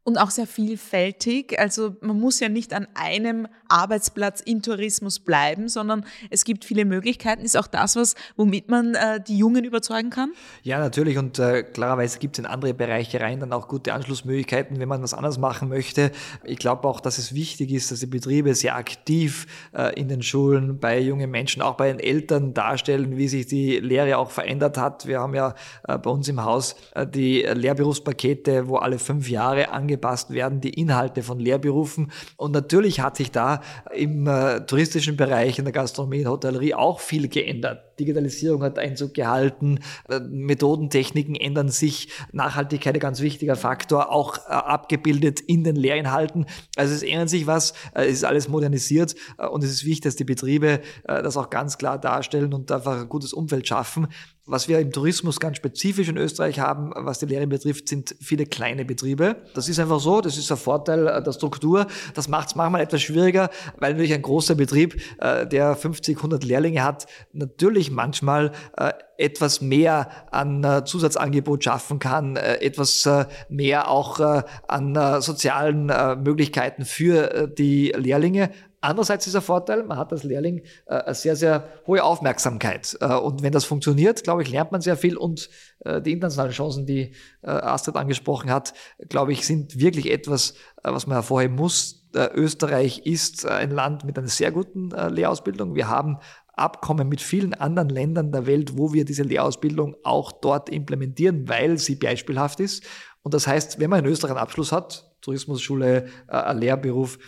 und 0.02 0.16
auch 0.16 0.30
sehr 0.30 0.46
vielfältig. 0.46 1.58
Also 1.58 1.96
man 2.00 2.18
muss 2.18 2.40
ja 2.40 2.48
nicht 2.48 2.72
an 2.72 2.88
einem 2.94 3.46
Arbeitsplatz 3.68 4.40
in 4.40 4.62
Tourismus 4.62 5.20
bleiben, 5.20 5.68
sondern 5.68 6.04
es 6.30 6.44
gibt 6.44 6.64
viele 6.64 6.84
Möglichkeiten. 6.84 7.42
Ist 7.42 7.56
auch 7.56 7.66
das 7.66 7.96
was, 7.96 8.14
womit 8.36 8.68
man 8.68 8.94
äh, 8.94 9.20
die 9.20 9.36
Jungen 9.36 9.64
überzeugen 9.64 10.10
kann? 10.10 10.32
Ja, 10.62 10.78
natürlich. 10.78 11.18
Und 11.18 11.38
äh, 11.38 11.62
klarerweise 11.62 12.18
gibt 12.18 12.36
es 12.36 12.38
in 12.40 12.46
andere 12.46 12.72
Bereiche 12.72 13.20
rein 13.20 13.40
dann 13.40 13.52
auch 13.52 13.68
gute 13.68 13.92
Anschlussmöglichkeiten, 13.92 14.80
wenn 14.80 14.88
man 14.88 15.02
was 15.02 15.14
anderes 15.14 15.38
machen 15.38 15.68
möchte. 15.68 16.12
Ich 16.44 16.58
glaube 16.58 16.88
auch, 16.88 17.00
dass 17.00 17.18
es 17.18 17.34
wichtig 17.34 17.70
ist, 17.70 17.92
dass 17.92 18.00
die 18.00 18.06
Betriebe 18.06 18.54
sehr 18.54 18.76
aktiv 18.76 19.46
äh, 19.72 19.94
in 20.00 20.08
den 20.08 20.22
Schulen 20.22 20.78
bei 20.78 20.98
jungen 20.98 21.30
Menschen, 21.30 21.60
auch 21.60 21.74
bei 21.74 21.88
den 21.88 22.00
Eltern 22.00 22.54
darstellen, 22.54 23.18
wie 23.18 23.28
sich 23.28 23.46
die 23.46 23.78
Lehre 23.78 24.16
auch 24.16 24.30
verändert 24.30 24.78
hat. 24.78 25.06
Wir 25.06 25.20
haben 25.20 25.34
ja 25.34 25.54
äh, 25.86 25.98
bei 25.98 26.10
uns 26.10 26.26
im 26.28 26.42
Haus 26.42 26.74
äh, 26.94 27.06
die 27.06 27.42
Lehrberufspakete, 27.42 28.66
wo 28.66 28.76
alle 28.76 28.98
fünf 28.98 29.28
Jahre 29.28 29.70
angepasst 29.70 29.89
angepasst 29.90 30.30
werden, 30.30 30.60
die 30.60 30.70
Inhalte 30.70 31.22
von 31.22 31.38
Lehrberufen. 31.40 32.12
Und 32.36 32.52
natürlich 32.52 33.00
hat 33.00 33.16
sich 33.16 33.30
da 33.30 33.60
im 33.94 34.26
äh, 34.26 34.60
touristischen 34.60 35.16
Bereich, 35.16 35.58
in 35.58 35.64
der 35.64 35.72
Gastronomie, 35.72 36.18
in 36.18 36.22
der 36.24 36.32
Hotellerie 36.32 36.74
auch 36.74 37.00
viel 37.00 37.28
geändert. 37.28 37.98
Digitalisierung 37.98 38.62
hat 38.62 38.78
Einzug 38.78 39.14
gehalten, 39.14 39.80
äh, 40.08 40.20
Methodentechniken 40.20 41.34
ändern 41.34 41.68
sich, 41.68 42.08
Nachhaltigkeit 42.32 42.94
ein 42.94 43.00
ganz 43.00 43.20
wichtiger 43.20 43.56
Faktor, 43.56 44.10
auch 44.10 44.38
äh, 44.38 44.52
abgebildet 44.52 45.40
in 45.40 45.64
den 45.64 45.76
Lehrinhalten. 45.76 46.46
Also 46.76 46.94
es 46.94 47.02
ändert 47.02 47.28
sich 47.28 47.46
was, 47.46 47.72
äh, 47.94 48.04
es 48.04 48.18
ist 48.18 48.24
alles 48.24 48.48
modernisiert 48.48 49.14
äh, 49.38 49.46
und 49.46 49.64
es 49.64 49.70
ist 49.70 49.84
wichtig, 49.84 50.02
dass 50.02 50.16
die 50.16 50.24
Betriebe 50.24 50.80
äh, 51.04 51.22
das 51.22 51.36
auch 51.36 51.50
ganz 51.50 51.78
klar 51.78 51.98
darstellen 51.98 52.54
und 52.54 52.70
einfach 52.72 53.00
ein 53.00 53.08
gutes 53.08 53.32
Umfeld 53.32 53.66
schaffen. 53.66 54.08
Was 54.50 54.66
wir 54.66 54.80
im 54.80 54.90
Tourismus 54.90 55.38
ganz 55.38 55.58
spezifisch 55.58 56.08
in 56.08 56.16
Österreich 56.16 56.58
haben, 56.58 56.90
was 56.96 57.20
die 57.20 57.26
Lehre 57.26 57.46
betrifft, 57.46 57.88
sind 57.88 58.16
viele 58.20 58.46
kleine 58.46 58.84
Betriebe. 58.84 59.36
Das 59.54 59.68
ist 59.68 59.78
einfach 59.78 60.00
so, 60.00 60.20
das 60.20 60.36
ist 60.36 60.50
ein 60.50 60.56
Vorteil 60.58 61.22
der 61.22 61.32
Struktur. 61.32 61.86
Das 62.14 62.26
macht 62.26 62.48
es 62.48 62.54
manchmal 62.56 62.80
etwas 62.80 63.00
schwieriger, 63.00 63.48
weil 63.78 63.92
natürlich 63.92 64.12
ein 64.12 64.22
großer 64.22 64.56
Betrieb, 64.56 65.00
äh, 65.20 65.46
der 65.46 65.76
50, 65.76 66.16
100 66.16 66.42
Lehrlinge 66.42 66.82
hat, 66.82 67.06
natürlich 67.32 67.92
manchmal 67.92 68.50
äh, 68.76 68.90
etwas 69.18 69.60
mehr 69.60 70.10
an 70.32 70.64
äh, 70.64 70.84
Zusatzangebot 70.84 71.62
schaffen 71.62 72.00
kann, 72.00 72.36
etwas 72.36 73.08
mehr 73.48 73.88
auch 73.88 74.18
an 74.66 75.20
sozialen 75.20 75.92
Möglichkeiten 76.22 76.84
für 76.84 77.46
die 77.46 77.92
Lehrlinge. 77.96 78.50
Andererseits 78.82 79.26
ist 79.26 79.34
der 79.34 79.42
Vorteil, 79.42 79.82
man 79.82 79.98
hat 79.98 80.10
als 80.10 80.24
Lehrling 80.24 80.62
äh, 80.86 80.94
eine 80.94 81.14
sehr, 81.14 81.36
sehr 81.36 81.68
hohe 81.86 82.02
Aufmerksamkeit. 82.02 82.96
Äh, 83.00 83.14
und 83.14 83.42
wenn 83.42 83.52
das 83.52 83.66
funktioniert, 83.66 84.24
glaube 84.24 84.42
ich, 84.42 84.50
lernt 84.50 84.72
man 84.72 84.80
sehr 84.80 84.96
viel. 84.96 85.18
Und 85.18 85.50
äh, 85.80 86.00
die 86.00 86.12
internationalen 86.12 86.52
Chancen, 86.52 86.86
die 86.86 87.12
Astrid 87.42 87.96
angesprochen 87.96 88.50
hat, 88.50 88.72
glaube 89.08 89.32
ich, 89.32 89.46
sind 89.46 89.78
wirklich 89.78 90.10
etwas, 90.10 90.54
was 90.82 91.06
man 91.06 91.16
hervorheben 91.16 91.56
muss. 91.56 92.06
Österreich 92.34 93.06
ist 93.06 93.46
ein 93.46 93.70
Land 93.70 94.04
mit 94.04 94.18
einer 94.18 94.28
sehr 94.28 94.50
guten 94.50 94.90
Lehrausbildung. 94.90 95.74
Wir 95.74 95.88
haben 95.88 96.18
Abkommen 96.52 97.08
mit 97.08 97.20
vielen 97.20 97.54
anderen 97.54 97.88
Ländern 97.88 98.32
der 98.32 98.46
Welt, 98.46 98.76
wo 98.76 98.92
wir 98.92 99.04
diese 99.04 99.22
Lehrausbildung 99.22 99.96
auch 100.02 100.32
dort 100.32 100.68
implementieren, 100.68 101.48
weil 101.48 101.78
sie 101.78 101.94
beispielhaft 101.94 102.60
ist. 102.60 102.84
Und 103.22 103.32
das 103.32 103.46
heißt, 103.46 103.78
wenn 103.80 103.88
man 103.90 104.04
in 104.04 104.10
Österreich 104.10 104.32
einen 104.32 104.40
Abschluss 104.40 104.72
hat, 104.72 105.10
Tourismusschule, 105.22 106.06
ein 106.26 106.58
Lehrberuf, 106.58 107.18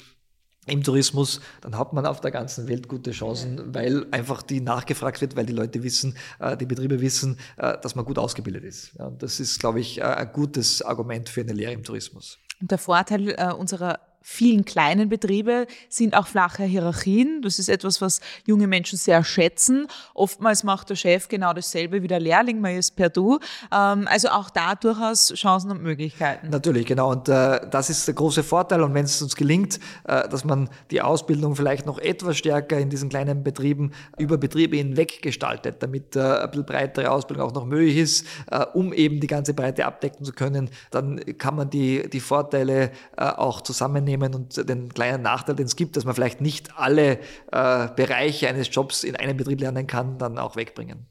im 0.67 0.83
Tourismus, 0.83 1.41
dann 1.61 1.77
hat 1.77 1.93
man 1.93 2.07
auf 2.07 2.21
der 2.21 2.31
ganzen 2.31 2.69
Welt 2.69 2.89
gute 2.89 3.11
Chancen, 3.11 3.75
weil 3.75 4.07
einfach 4.13 4.43
die 4.43 4.61
nachgefragt 4.61 5.21
wird, 5.21 5.35
weil 5.35 5.47
die 5.47 5.53
Leute 5.53 5.83
wissen, 5.83 6.17
äh, 6.39 6.57
die 6.57 6.67
Betriebe 6.67 7.01
wissen, 7.01 7.39
äh, 7.57 7.77
dass 7.83 7.95
man 7.95 8.05
gut 8.05 8.19
ausgebildet 8.19 8.65
ist. 8.65 8.93
das 9.19 9.41
ist, 9.41 9.59
glaube 9.59 9.81
ich, 9.81 9.99
äh, 9.99 10.03
ein 10.03 10.33
gutes 10.33 10.83
Argument 10.83 11.29
für 11.29 11.41
eine 11.41 11.53
Lehre 11.53 11.73
im 11.73 11.83
Tourismus. 11.83 12.39
Und 12.61 12.71
der 12.71 12.79
Vorteil 12.79 13.55
unserer 13.55 13.99
vielen 14.23 14.65
kleinen 14.65 15.09
Betriebe 15.09 15.67
sind 15.89 16.17
auch 16.17 16.27
flache 16.27 16.65
Hierarchien. 16.65 17.43
Das 17.43 17.59
ist 17.59 17.69
etwas, 17.69 18.01
was 18.01 18.21
junge 18.47 18.67
Menschen 18.67 18.99
sehr 18.99 19.25
schätzen. 19.25 19.89
Oftmals 20.15 20.65
macht 20.65 20.91
der 20.91 20.97
Chef 20.97 21.29
genau 21.29 21.53
dasselbe 21.53 22.03
wie 22.03 22.09
der 22.09 22.21
Lehrling, 22.21 22.61
man 22.61 22.77
ist 22.77 22.97
per 22.97 23.11
Du. 23.11 23.39
Ähm, 23.73 24.07
also 24.09 24.29
auch 24.29 24.51
da 24.51 24.75
durchaus 24.75 25.33
Chancen 25.35 25.71
und 25.71 25.83
Möglichkeiten. 25.83 26.51
Natürlich, 26.51 26.87
genau. 26.87 27.11
Und 27.11 27.29
äh, 27.29 27.61
das 27.69 27.91
ist 27.91 28.07
der 28.07 28.15
große 28.15 28.43
Vorteil. 28.43 28.83
Und 28.83 28.95
wenn 28.95 29.05
es 29.05 29.21
uns 29.21 29.37
gelingt, 29.37 29.79
äh, 30.05 30.29
dass 30.29 30.45
man 30.45 30.71
die 30.91 31.03
Ausbildung 31.03 31.57
vielleicht 31.57 31.87
noch 31.87 31.99
etwas 31.99 32.39
stärker 32.39 32.79
in 32.79 32.91
diesen 32.91 33.09
kleinen 33.09 33.43
Betrieben 33.43 33.93
über 34.19 34.39
Betriebe 34.39 34.77
hinweg 34.77 35.21
gestaltet, 35.23 35.83
damit 35.83 36.17
äh, 36.17 36.21
ein 36.21 36.51
bisschen 36.51 36.67
breitere 36.67 37.11
Ausbildung 37.11 37.49
auch 37.49 37.55
noch 37.55 37.67
möglich 37.67 37.97
ist, 37.97 38.27
äh, 38.51 38.65
um 38.73 38.93
eben 38.93 39.21
die 39.21 39.27
ganze 39.27 39.55
Breite 39.55 39.85
abdecken 39.85 40.25
zu 40.25 40.33
können, 40.33 40.71
dann 40.91 41.21
kann 41.39 41.57
man 41.57 41.71
die, 41.71 42.09
die 42.09 42.21
Vorteile 42.21 42.93
auch 43.17 43.61
zusammennehmen 43.61 44.12
nehmen 44.13 44.35
und 44.35 44.69
den 44.69 44.93
kleinen 44.93 45.23
Nachteil, 45.23 45.57
den 45.57 45.67
es 45.67 45.77
gibt, 45.77 45.97
dass 45.97 46.05
man 46.05 46.15
vielleicht 46.15 46.41
nicht 46.41 46.79
alle 46.79 47.19
äh, 47.51 47.89
Bereiche 47.97 48.49
eines 48.49 48.75
Jobs 48.75 49.05
in 49.05 49.17
einem 49.17 49.37
Betrieb 49.37 49.61
lernen 49.61 49.87
kann, 49.87 50.19
dann 50.19 50.39
auch 50.39 50.57
wegbringen. 50.57 51.07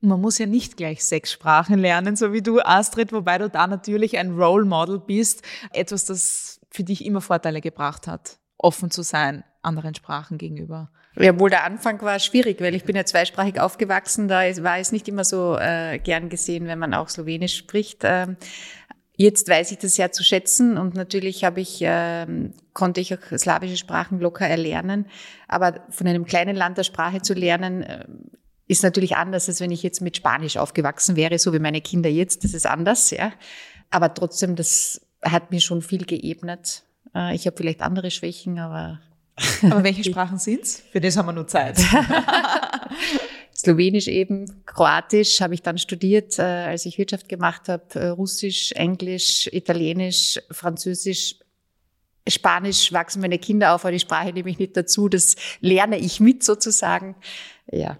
Man 0.00 0.20
muss 0.20 0.38
ja 0.38 0.46
nicht 0.46 0.76
gleich 0.76 1.04
sechs 1.04 1.32
Sprachen 1.32 1.78
lernen, 1.78 2.16
so 2.16 2.32
wie 2.32 2.42
du, 2.42 2.60
Astrid, 2.60 3.12
wobei 3.12 3.38
du 3.38 3.48
da 3.48 3.66
natürlich 3.66 4.18
ein 4.18 4.38
Role 4.38 4.66
Model 4.66 4.98
bist. 4.98 5.42
Etwas, 5.72 6.04
das 6.04 6.60
für 6.70 6.84
dich 6.84 7.04
immer 7.04 7.22
Vorteile 7.22 7.62
gebracht 7.62 8.06
hat, 8.06 8.38
offen 8.58 8.90
zu 8.90 9.02
sein 9.02 9.44
anderen 9.62 9.94
Sprachen 9.94 10.36
gegenüber. 10.36 10.90
Ja, 11.16 11.38
wohl 11.38 11.48
der 11.48 11.64
Anfang 11.64 12.02
war 12.02 12.18
schwierig, 12.18 12.60
weil 12.60 12.74
ich 12.74 12.84
bin 12.84 12.96
ja 12.96 13.04
zweisprachig 13.04 13.60
aufgewachsen. 13.60 14.26
Da 14.26 14.40
war 14.64 14.78
es 14.78 14.90
nicht 14.90 15.06
immer 15.06 15.22
so 15.22 15.56
äh, 15.56 15.98
gern 15.98 16.28
gesehen, 16.28 16.66
wenn 16.66 16.78
man 16.78 16.92
auch 16.92 17.08
Slowenisch 17.08 17.56
spricht. 17.56 18.00
Ähm, 18.02 18.36
Jetzt 19.16 19.48
weiß 19.48 19.70
ich 19.70 19.78
das 19.78 19.94
sehr 19.94 20.10
zu 20.10 20.24
schätzen 20.24 20.76
und 20.76 20.94
natürlich 20.94 21.44
habe 21.44 21.60
ich, 21.60 21.80
äh, 21.82 22.26
konnte 22.72 23.00
ich 23.00 23.14
auch 23.14 23.38
slawische 23.38 23.76
Sprachen 23.76 24.18
locker 24.18 24.46
erlernen. 24.46 25.06
Aber 25.46 25.84
von 25.90 26.08
einem 26.08 26.24
kleinen 26.24 26.56
Land 26.56 26.78
der 26.78 26.84
Sprache 26.84 27.22
zu 27.22 27.32
lernen, 27.34 27.82
äh, 27.82 28.06
ist 28.66 28.82
natürlich 28.82 29.16
anders, 29.16 29.48
als 29.48 29.60
wenn 29.60 29.70
ich 29.70 29.82
jetzt 29.82 30.00
mit 30.00 30.16
Spanisch 30.16 30.56
aufgewachsen 30.56 31.16
wäre, 31.16 31.38
so 31.38 31.52
wie 31.52 31.58
meine 31.58 31.80
Kinder 31.80 32.08
jetzt. 32.08 32.44
Das 32.44 32.54
ist 32.54 32.66
anders, 32.66 33.10
ja. 33.10 33.32
Aber 33.90 34.12
trotzdem, 34.14 34.56
das 34.56 35.00
hat 35.22 35.50
mir 35.50 35.60
schon 35.60 35.82
viel 35.82 36.04
geebnet. 36.04 36.82
Äh, 37.14 37.36
ich 37.36 37.46
habe 37.46 37.56
vielleicht 37.56 37.82
andere 37.82 38.10
Schwächen, 38.10 38.58
aber. 38.58 39.00
Aber 39.68 39.82
welche 39.82 40.04
Sprachen 40.04 40.38
sind's? 40.38 40.82
Für 40.92 41.00
das 41.00 41.16
haben 41.16 41.26
wir 41.26 41.32
nur 41.32 41.46
Zeit. 41.46 41.78
Slowenisch 43.64 44.08
eben, 44.08 44.64
Kroatisch 44.66 45.40
habe 45.40 45.54
ich 45.54 45.62
dann 45.62 45.78
studiert, 45.78 46.38
äh, 46.38 46.42
als 46.42 46.84
ich 46.84 46.98
Wirtschaft 46.98 47.30
gemacht 47.30 47.68
habe, 47.68 47.94
äh, 47.94 48.08
Russisch, 48.08 48.72
Englisch, 48.72 49.48
Italienisch, 49.52 50.38
Französisch. 50.50 51.36
Spanisch 52.28 52.92
wachsen 52.92 53.22
meine 53.22 53.38
Kinder 53.38 53.74
auf, 53.74 53.84
aber 53.84 53.92
die 53.92 54.00
Sprache 54.00 54.32
nehme 54.34 54.50
ich 54.50 54.58
nicht 54.58 54.76
dazu. 54.76 55.08
Das 55.08 55.36
lerne 55.60 55.98
ich 55.98 56.20
mit 56.20 56.44
sozusagen. 56.44 57.16
Ja. 57.72 57.98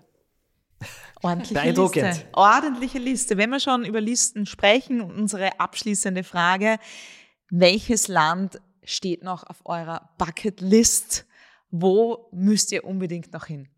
Ordentliche 1.22 1.70
Liste. 1.70 2.12
Ordentliche 2.32 2.98
Liste. 2.98 3.36
Wenn 3.38 3.48
wir 3.48 3.60
schon 3.60 3.86
über 3.86 4.02
Listen 4.02 4.44
sprechen, 4.44 5.00
unsere 5.00 5.58
abschließende 5.60 6.24
Frage. 6.24 6.78
Welches 7.48 8.08
Land 8.08 8.60
steht 8.82 9.22
noch 9.22 9.44
auf 9.44 9.64
eurer 9.64 10.10
Bucketlist? 10.18 11.24
Wo 11.70 12.28
müsst 12.32 12.70
ihr 12.72 12.84
unbedingt 12.84 13.32
noch 13.32 13.46
hin? 13.46 13.68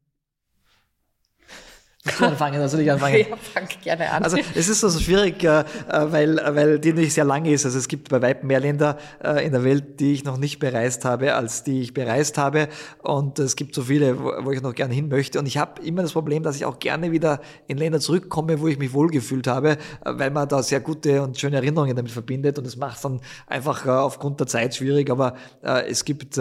Ich 2.06 2.20
anfangen, 2.20 2.60
also 2.60 2.78
ich 2.78 2.90
anfangen. 2.90 3.16
Ja, 3.28 3.36
fang 3.36 3.68
gerne 3.82 4.10
an. 4.10 4.22
Also 4.22 4.36
es 4.54 4.68
ist 4.68 4.80
so 4.80 4.88
also 4.88 5.00
schwierig, 5.00 5.42
äh, 5.42 5.64
weil, 5.90 6.36
weil 6.36 6.78
die 6.78 6.92
nicht 6.92 7.14
sehr 7.14 7.24
lange 7.24 7.50
ist. 7.50 7.64
Also 7.64 7.78
es 7.78 7.88
gibt 7.88 8.08
bei 8.08 8.20
weitem 8.22 8.48
mehr 8.48 8.60
Länder 8.60 8.98
äh, 9.22 9.44
in 9.44 9.52
der 9.52 9.64
Welt, 9.64 10.00
die 10.00 10.12
ich 10.12 10.24
noch 10.24 10.36
nicht 10.36 10.58
bereist 10.58 11.04
habe, 11.04 11.34
als 11.34 11.64
die 11.64 11.80
ich 11.80 11.94
bereist 11.94 12.38
habe. 12.38 12.68
Und 13.02 13.38
es 13.38 13.56
gibt 13.56 13.74
so 13.74 13.82
viele, 13.82 14.18
wo 14.18 14.50
ich 14.50 14.62
noch 14.62 14.74
gerne 14.74 14.94
hin 14.94 15.08
möchte. 15.08 15.38
Und 15.38 15.46
ich 15.46 15.58
habe 15.58 15.82
immer 15.82 16.02
das 16.02 16.12
Problem, 16.12 16.42
dass 16.42 16.56
ich 16.56 16.64
auch 16.64 16.78
gerne 16.78 17.10
wieder 17.10 17.40
in 17.66 17.78
Länder 17.78 18.00
zurückkomme, 18.00 18.60
wo 18.60 18.68
ich 18.68 18.78
mich 18.78 18.92
wohlgefühlt 18.92 19.46
habe, 19.46 19.70
äh, 19.70 19.76
weil 20.04 20.30
man 20.30 20.48
da 20.48 20.62
sehr 20.62 20.80
gute 20.80 21.22
und 21.22 21.38
schöne 21.38 21.56
Erinnerungen 21.56 21.96
damit 21.96 22.12
verbindet. 22.12 22.58
Und 22.58 22.66
es 22.66 22.76
macht 22.76 22.96
es 22.96 23.02
dann 23.02 23.20
einfach 23.46 23.86
aufgrund 23.86 24.40
der 24.40 24.46
Zeit 24.46 24.74
schwierig. 24.74 25.10
Aber 25.10 25.34
es 25.62 26.04
gibt 26.04 26.36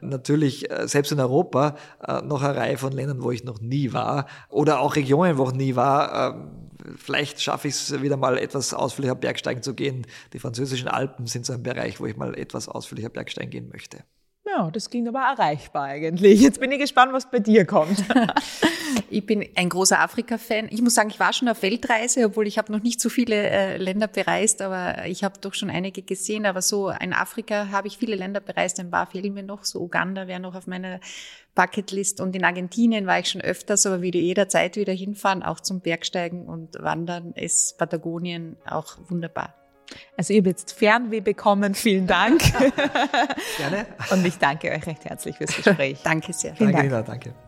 natürlich 0.00 0.68
selbst 0.84 1.12
in 1.12 1.20
Europa 1.20 1.76
noch 2.24 2.42
eine 2.42 2.56
Reihe 2.56 2.78
von 2.78 2.92
Ländern, 2.92 3.22
wo 3.22 3.30
ich 3.30 3.44
noch 3.44 3.60
nie 3.60 3.92
war. 3.92 4.26
Oder 4.50 4.80
auch 4.80 4.96
Wo 5.14 5.48
ich 5.48 5.54
nie 5.54 5.76
war. 5.76 6.36
Ähm, 6.36 6.50
vielleicht 6.96 7.40
schaffe 7.40 7.68
ich 7.68 7.74
es 7.74 8.02
wieder 8.02 8.16
mal 8.16 8.38
etwas 8.38 8.74
ausführlicher 8.74 9.14
Bergsteigen 9.14 9.62
zu 9.62 9.74
gehen. 9.74 10.06
Die 10.32 10.38
französischen 10.38 10.88
Alpen 10.88 11.26
sind 11.26 11.46
so 11.46 11.52
ein 11.52 11.62
Bereich, 11.62 12.00
wo 12.00 12.06
ich 12.06 12.16
mal 12.16 12.36
etwas 12.36 12.68
ausführlicher 12.68 13.10
Bergsteigen 13.10 13.50
gehen 13.50 13.68
möchte. 13.68 14.04
Ja, 14.56 14.70
das 14.70 14.88
klingt 14.88 15.06
aber 15.06 15.20
erreichbar 15.20 15.84
eigentlich. 15.84 16.40
Jetzt 16.40 16.60
bin 16.60 16.72
ich 16.72 16.78
gespannt, 16.78 17.12
was 17.12 17.30
bei 17.30 17.40
dir 17.40 17.66
kommt. 17.66 18.02
ich 19.10 19.26
bin 19.26 19.46
ein 19.54 19.68
großer 19.68 20.00
Afrika-Fan. 20.00 20.68
Ich 20.70 20.80
muss 20.80 20.94
sagen, 20.94 21.10
ich 21.10 21.20
war 21.20 21.34
schon 21.34 21.48
auf 21.48 21.60
Weltreise, 21.60 22.24
obwohl 22.24 22.46
ich 22.46 22.56
habe 22.56 22.72
noch 22.72 22.82
nicht 22.82 23.00
so 23.00 23.10
viele 23.10 23.34
äh, 23.34 23.76
Länder 23.76 24.08
bereist, 24.08 24.62
aber 24.62 25.04
ich 25.06 25.24
habe 25.24 25.34
doch 25.40 25.52
schon 25.52 25.68
einige 25.68 26.00
gesehen. 26.00 26.46
Aber 26.46 26.62
so 26.62 26.88
in 26.88 27.12
Afrika 27.12 27.68
habe 27.70 27.88
ich 27.88 27.98
viele 27.98 28.16
Länder 28.16 28.40
bereist. 28.40 28.80
Ein 28.80 28.90
paar 28.90 29.06
fehlen 29.06 29.34
mir 29.34 29.42
noch. 29.42 29.64
So 29.64 29.80
Uganda 29.80 30.26
wäre 30.26 30.40
noch 30.40 30.54
auf 30.54 30.66
meiner 30.66 31.00
Bucketlist. 31.54 32.22
Und 32.22 32.34
in 32.34 32.44
Argentinien 32.44 33.06
war 33.06 33.18
ich 33.18 33.28
schon 33.28 33.42
öfters, 33.42 33.84
aber 33.84 34.00
würde 34.00 34.18
jederzeit 34.18 34.76
wieder 34.76 34.94
hinfahren, 34.94 35.42
auch 35.42 35.60
zum 35.60 35.80
Bergsteigen 35.80 36.46
und 36.46 36.82
Wandern 36.82 37.32
ist 37.32 37.76
Patagonien 37.76 38.56
auch 38.64 38.96
wunderbar. 39.08 39.54
Also 40.16 40.32
ihr 40.32 40.40
habt 40.40 40.46
jetzt 40.48 40.72
Fernweh 40.72 41.20
bekommen. 41.20 41.74
Vielen 41.74 42.06
Dank. 42.06 42.40
Gerne. 43.58 43.86
Und 44.10 44.24
ich 44.26 44.38
danke 44.38 44.70
euch 44.70 44.86
recht 44.86 45.04
herzlich 45.04 45.36
fürs 45.36 45.54
Gespräch. 45.54 46.00
danke 46.02 46.32
sehr. 46.32 46.54
Vielen 46.54 46.72
danke, 46.72 46.88
Dank. 46.88 47.06
Nina, 47.06 47.30
danke. 47.30 47.45